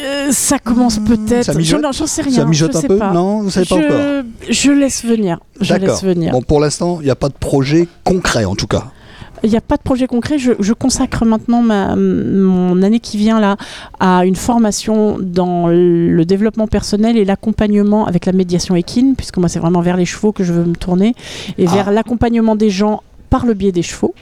Euh, 0.00 0.28
ça 0.32 0.58
commence 0.58 0.98
peut-être. 0.98 1.44
Ça 1.46 1.54
mijote 1.54 1.78
Je- 1.80 1.82
non, 1.86 1.92
J'en 1.92 2.06
sais 2.06 2.22
rien. 2.22 2.36
Ça 2.36 2.44
mijote 2.44 2.72
je 2.72 2.78
un 2.78 2.80
sais 2.82 2.88
peu 2.88 2.98
pas. 2.98 3.12
Non, 3.12 3.42
vous 3.42 3.50
savez 3.50 3.66
pas 3.66 3.76
je, 3.80 3.84
encore. 3.86 4.24
je 4.48 4.70
laisse 4.72 5.04
venir. 5.04 5.40
Je 5.60 5.70
D'accord. 5.74 5.88
laisse 5.88 6.02
venir. 6.04 6.32
Bon, 6.32 6.42
pour 6.42 6.60
l'instant, 6.60 6.98
il 7.00 7.04
n'y 7.04 7.10
a 7.10 7.16
pas 7.16 7.28
de 7.28 7.34
projet 7.34 7.88
concret 8.04 8.44
en 8.44 8.54
tout 8.54 8.66
cas. 8.66 8.84
Il 9.44 9.50
n'y 9.50 9.56
a 9.56 9.60
pas 9.60 9.76
de 9.76 9.82
projet 9.82 10.08
concret. 10.08 10.36
Je, 10.38 10.52
je 10.58 10.72
consacre 10.72 11.24
maintenant 11.24 11.62
ma, 11.62 11.94
mon 11.94 12.82
année 12.82 12.98
qui 12.98 13.16
vient 13.18 13.38
là 13.38 13.56
à 14.00 14.24
une 14.24 14.34
formation 14.34 15.16
dans 15.20 15.68
le 15.68 16.24
développement 16.24 16.66
personnel 16.66 17.16
et 17.16 17.24
l'accompagnement 17.24 18.06
avec 18.06 18.26
la 18.26 18.32
médiation 18.32 18.74
équine, 18.74 19.14
puisque 19.14 19.36
moi 19.38 19.48
c'est 19.48 19.60
vraiment 19.60 19.80
vers 19.80 19.96
les 19.96 20.06
chevaux 20.06 20.32
que 20.32 20.42
je 20.42 20.52
veux 20.52 20.64
me 20.64 20.74
tourner 20.74 21.14
et 21.56 21.66
Ah. 21.68 21.72
vers 21.72 21.92
l'accompagnement 21.92 22.56
des 22.56 22.70
gens 22.70 23.02
par 23.30 23.46
le 23.46 23.54
biais 23.54 23.70
des 23.72 23.82
chevaux. 23.82 24.12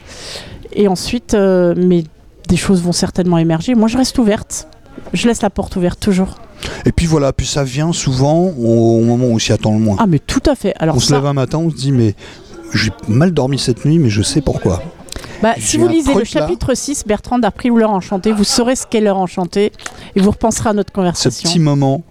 Et 0.74 0.86
ensuite, 0.86 1.32
euh, 1.32 1.74
mais 1.76 2.04
des 2.48 2.56
choses 2.56 2.82
vont 2.82 2.92
certainement 2.92 3.38
émerger. 3.38 3.74
Moi, 3.74 3.88
je 3.88 3.96
reste 3.96 4.18
ouverte. 4.18 4.68
Je 5.12 5.26
laisse 5.28 5.42
la 5.42 5.50
porte 5.50 5.76
ouverte 5.76 6.00
toujours. 6.00 6.36
Et 6.84 6.92
puis 6.92 7.06
voilà, 7.06 7.32
puis 7.32 7.46
ça 7.46 7.64
vient 7.64 7.92
souvent 7.92 8.52
au, 8.58 8.98
au 8.98 9.04
moment 9.04 9.26
où 9.26 9.32
on 9.34 9.38
s'y 9.38 9.52
attend 9.52 9.72
le 9.72 9.78
moins. 9.78 9.96
Ah, 9.98 10.06
mais 10.06 10.18
tout 10.18 10.42
à 10.46 10.54
fait. 10.54 10.74
Alors 10.78 10.96
on 10.96 11.00
se 11.00 11.12
lève 11.12 11.26
un 11.26 11.32
matin, 11.32 11.58
on 11.58 11.70
se 11.70 11.76
dit 11.76 11.92
mais 11.92 12.14
j'ai 12.72 12.90
mal 13.08 13.32
dormi 13.32 13.58
cette 13.58 13.84
nuit, 13.84 13.98
mais 13.98 14.10
je 14.10 14.22
sais 14.22 14.40
pourquoi. 14.40 14.82
Bah, 15.42 15.54
si 15.58 15.76
vous 15.76 15.86
lisez 15.86 16.08
le 16.14 16.20
truc, 16.22 16.32
là. 16.32 16.40
chapitre 16.42 16.74
6, 16.74 17.04
Bertrand 17.06 17.40
a 17.42 17.50
pris 17.50 17.68
l'heure 17.68 17.90
enchantée, 17.90 18.32
vous 18.32 18.44
saurez 18.44 18.74
ce 18.74 18.86
qu'est 18.86 19.00
l'heure 19.00 19.18
enchantée 19.18 19.70
et 20.14 20.20
vous 20.20 20.30
repenserez 20.30 20.70
à 20.70 20.72
notre 20.72 20.90
Ce 20.90 20.94
conversation. 20.94 21.48
petit 21.50 21.58
moment. 21.58 22.02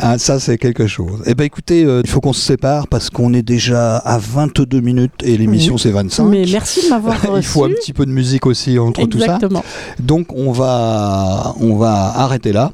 Ah, 0.00 0.16
ça, 0.16 0.38
c'est 0.38 0.58
quelque 0.58 0.86
chose. 0.86 1.22
Eh 1.26 1.34
ben, 1.34 1.42
écoutez, 1.44 1.84
euh, 1.84 2.02
il 2.04 2.08
faut 2.08 2.20
qu'on 2.20 2.32
se 2.32 2.40
sépare 2.40 2.86
parce 2.86 3.10
qu'on 3.10 3.34
est 3.34 3.42
déjà 3.42 3.96
à 3.96 4.16
22 4.18 4.80
minutes 4.80 5.12
et 5.24 5.36
l'émission 5.36 5.74
Oui. 5.74 5.80
c'est 5.80 5.90
25. 5.90 6.24
Mais 6.26 6.44
merci 6.50 6.84
de 6.84 6.90
m'avoir 6.90 7.20
reçu. 7.20 7.32
il 7.38 7.42
faut 7.42 7.64
un 7.64 7.70
petit 7.70 7.92
peu 7.92 8.06
de 8.06 8.12
musique 8.12 8.46
aussi 8.46 8.78
entre 8.78 9.04
tout 9.06 9.18
ça. 9.18 9.24
Exactement. 9.24 9.64
Donc 9.98 10.32
on 10.32 10.52
va, 10.52 11.52
on 11.60 11.76
va 11.76 12.12
arrêter 12.16 12.52
là. 12.52 12.72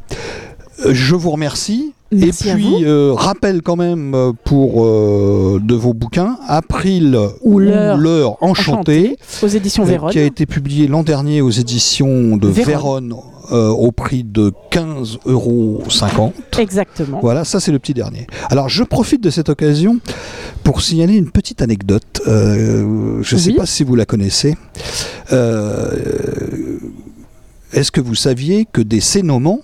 Euh, 0.84 0.90
Je 0.92 1.14
vous 1.14 1.30
remercie. 1.30 1.94
Merci 2.12 2.48
et 2.48 2.52
à 2.52 2.54
puis, 2.54 2.84
euh, 2.84 3.12
rappel 3.14 3.62
quand 3.62 3.76
même 3.76 4.14
pour 4.44 4.84
euh, 4.84 5.58
de 5.60 5.74
vos 5.74 5.94
bouquins, 5.94 6.36
April 6.46 7.18
Ou 7.42 7.58
l'heure 7.58 8.36
enchantée, 8.42 9.16
Aux 9.42 9.48
éditions 9.48 9.84
Vérone. 9.84 10.10
qui 10.12 10.18
a 10.18 10.24
été 10.24 10.46
publié 10.46 10.86
l'an 10.86 11.02
dernier 11.02 11.40
aux 11.40 11.50
éditions 11.50 12.36
de 12.36 12.46
Vérone. 12.48 13.08
Vérone 13.08 13.14
euh, 13.52 13.68
au 13.68 13.92
prix 13.92 14.24
de 14.24 14.52
15,50 14.70 15.18
euros. 15.26 15.82
Exactement. 16.58 17.18
Voilà, 17.20 17.44
ça 17.44 17.60
c'est 17.60 17.72
le 17.72 17.78
petit 17.78 17.94
dernier. 17.94 18.26
Alors 18.50 18.68
je 18.68 18.82
profite 18.84 19.22
de 19.22 19.30
cette 19.30 19.48
occasion 19.48 19.98
pour 20.62 20.80
signaler 20.80 21.14
une 21.16 21.30
petite 21.30 21.60
anecdote. 21.62 22.22
Euh, 22.26 23.22
je 23.22 23.34
ne 23.34 23.40
sais 23.40 23.52
pas 23.52 23.66
si 23.66 23.84
vous 23.84 23.96
la 23.96 24.06
connaissez. 24.06 24.56
Euh, 25.32 26.78
Est-ce 27.72 27.90
que 27.90 28.00
vous 28.00 28.14
saviez 28.14 28.66
que 28.72 28.80
des 28.80 29.00
Cénomans, 29.00 29.60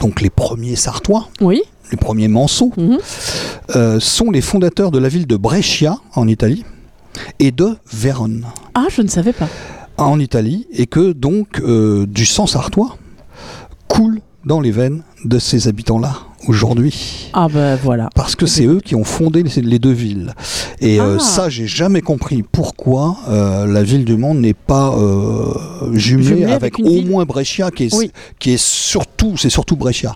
donc 0.00 0.20
les 0.20 0.30
premiers 0.30 0.76
Sartois, 0.76 1.28
Oui. 1.40 1.62
les 1.90 1.96
premiers 1.96 2.28
Manceaux, 2.28 2.72
Mhm. 2.76 3.98
sont 4.00 4.30
les 4.30 4.42
fondateurs 4.42 4.90
de 4.90 4.98
la 4.98 5.08
ville 5.08 5.26
de 5.26 5.36
Brescia 5.36 5.98
en 6.14 6.28
Italie 6.28 6.64
et 7.38 7.50
de 7.52 7.76
Vérone? 7.92 8.44
Ah, 8.74 8.86
je 8.90 9.00
ne 9.02 9.08
savais 9.08 9.32
pas. 9.32 9.48
En 9.98 10.18
Italie 10.18 10.66
et 10.72 10.86
que 10.86 11.12
donc 11.12 11.60
euh, 11.60 12.06
du 12.06 12.26
sang 12.26 12.46
sartois 12.46 12.96
coule 13.88 14.20
dans 14.44 14.60
les 14.60 14.70
veines 14.70 15.02
de 15.24 15.38
ces 15.38 15.68
habitants-là 15.68 16.18
aujourd'hui. 16.48 17.30
Ah 17.32 17.48
ben 17.52 17.76
voilà. 17.82 18.08
Parce 18.14 18.36
que 18.36 18.46
c'est 18.46 18.66
eux 18.66 18.80
qui 18.84 18.94
ont 18.94 19.04
fondé 19.04 19.42
les, 19.42 19.62
les 19.62 19.78
deux 19.78 19.92
villes. 19.92 20.34
Et 20.80 21.00
euh, 21.00 21.16
Ah. 21.16 21.20
ça, 21.22 21.48
j'ai 21.48 21.66
jamais 21.66 22.02
compris 22.02 22.42
pourquoi 22.42 23.16
euh, 23.28 23.66
la 23.66 23.82
ville 23.82 24.04
du 24.04 24.16
Monde 24.16 24.38
n'est 24.38 24.54
pas 24.54 24.94
euh, 24.96 25.54
jumelée 25.94 26.24
Jumelée 26.26 26.52
avec 26.52 26.78
au 26.78 26.84
ville. 26.84 27.08
moins 27.08 27.24
Brescia, 27.24 27.70
qui 27.70 27.84
est, 27.84 27.94
Oui. 27.94 28.10
qui 28.38 28.52
est 28.52 28.60
surtout, 28.62 29.36
c'est 29.36 29.50
surtout 29.50 29.76
Brescia. 29.76 30.14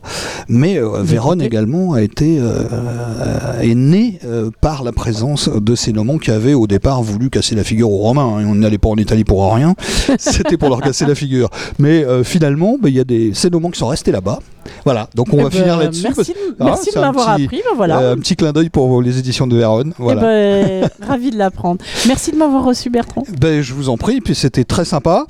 Mais 0.48 0.78
euh, 0.78 1.02
Vérone 1.02 1.40
également 1.42 1.94
a 1.94 2.02
été 2.02 2.38
est 3.62 3.74
né 3.74 4.18
euh, 4.24 4.50
par 4.60 4.84
la 4.84 4.92
présence 4.92 5.48
de 5.48 5.74
ces 5.74 5.92
noms 5.92 6.18
qui 6.18 6.30
avaient 6.30 6.54
au 6.54 6.66
départ 6.66 7.02
voulu 7.02 7.30
casser 7.30 7.54
la 7.54 7.64
figure 7.64 7.90
aux 7.90 7.98
Romains. 7.98 8.38
hein. 8.38 8.44
On 8.46 8.54
n'allait 8.54 8.78
pas 8.78 8.88
en 8.88 8.96
Italie 8.96 9.24
pour 9.24 9.52
rien. 9.54 9.74
C'était 10.18 10.56
pour 10.56 10.68
leur 10.68 10.80
casser 10.80 11.06
la 11.06 11.14
figure. 11.14 11.48
Mais 11.78 12.04
finalement, 12.24 12.76
ben, 12.80 12.88
il 12.88 12.94
y 12.96 13.00
a 13.00 13.04
des 13.04 13.32
Cénomans 13.34 13.70
qui 13.70 13.78
sont 13.78 13.88
restés 13.88 14.12
là-bas. 14.12 14.40
Voilà. 14.84 15.08
Donc 15.14 15.28
on 15.32 15.38
Eh 15.38 15.42
va 15.42 15.48
ben, 15.48 15.58
finir 15.58 15.76
là-dessus. 15.78 16.02
Merci, 16.16 16.32
de- 16.32 16.56
Ah, 16.60 16.64
merci 16.64 16.90
de 16.94 17.00
m'avoir 17.00 17.28
appris. 17.30 17.46
Ben 17.64 17.76
voilà. 17.76 17.98
Euh, 18.00 18.14
un 18.14 18.16
petit 18.18 18.36
clin 18.36 18.52
d'œil 18.52 18.68
pour 18.70 19.00
les 19.02 19.18
éditions 19.18 19.46
de 19.46 19.56
Vérone. 19.56 19.92
Eh 19.98 20.02
Voilà. 20.02 20.20
ben, 20.20 20.88
ravi 21.06 21.30
de 21.30 21.38
l'apprendre. 21.38 21.80
Merci 22.06 22.32
de 22.32 22.36
m'avoir 22.36 22.64
reçu, 22.64 22.90
Bertrand. 22.90 23.24
Ben, 23.40 23.62
je 23.62 23.74
vous 23.74 23.88
en 23.88 23.96
prie, 23.96 24.20
puis 24.20 24.34
c'était 24.34 24.64
très 24.64 24.84
sympa. 24.84 25.26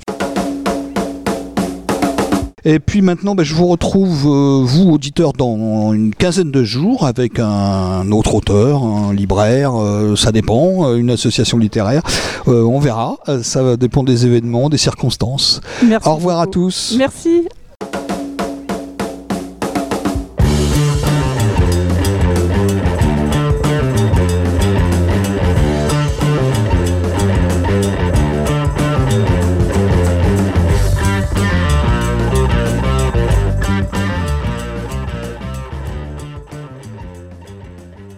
Et 2.63 2.77
puis 2.77 3.01
maintenant, 3.01 3.33
ben, 3.33 3.41
je 3.43 3.55
vous 3.55 3.65
retrouve, 3.65 4.27
euh, 4.27 4.61
vous, 4.63 4.91
auditeurs, 4.91 5.33
dans 5.33 5.93
une 5.93 6.13
quinzaine 6.13 6.51
de 6.51 6.63
jours 6.63 7.07
avec 7.07 7.39
un 7.39 8.11
autre 8.11 8.35
auteur, 8.35 8.83
un 8.83 9.13
libraire, 9.15 9.71
euh, 9.81 10.15
ça 10.15 10.31
dépend, 10.31 10.93
une 10.93 11.09
association 11.09 11.57
littéraire. 11.57 12.03
Euh, 12.47 12.61
on 12.63 12.79
verra, 12.79 13.17
ça 13.41 13.63
va 13.63 13.77
dépendre 13.77 14.09
des 14.09 14.27
événements, 14.27 14.69
des 14.69 14.77
circonstances. 14.77 15.59
Merci 15.83 16.07
Au 16.07 16.15
revoir 16.15 16.39
à 16.39 16.45
tous. 16.45 16.93
Merci. 16.99 17.47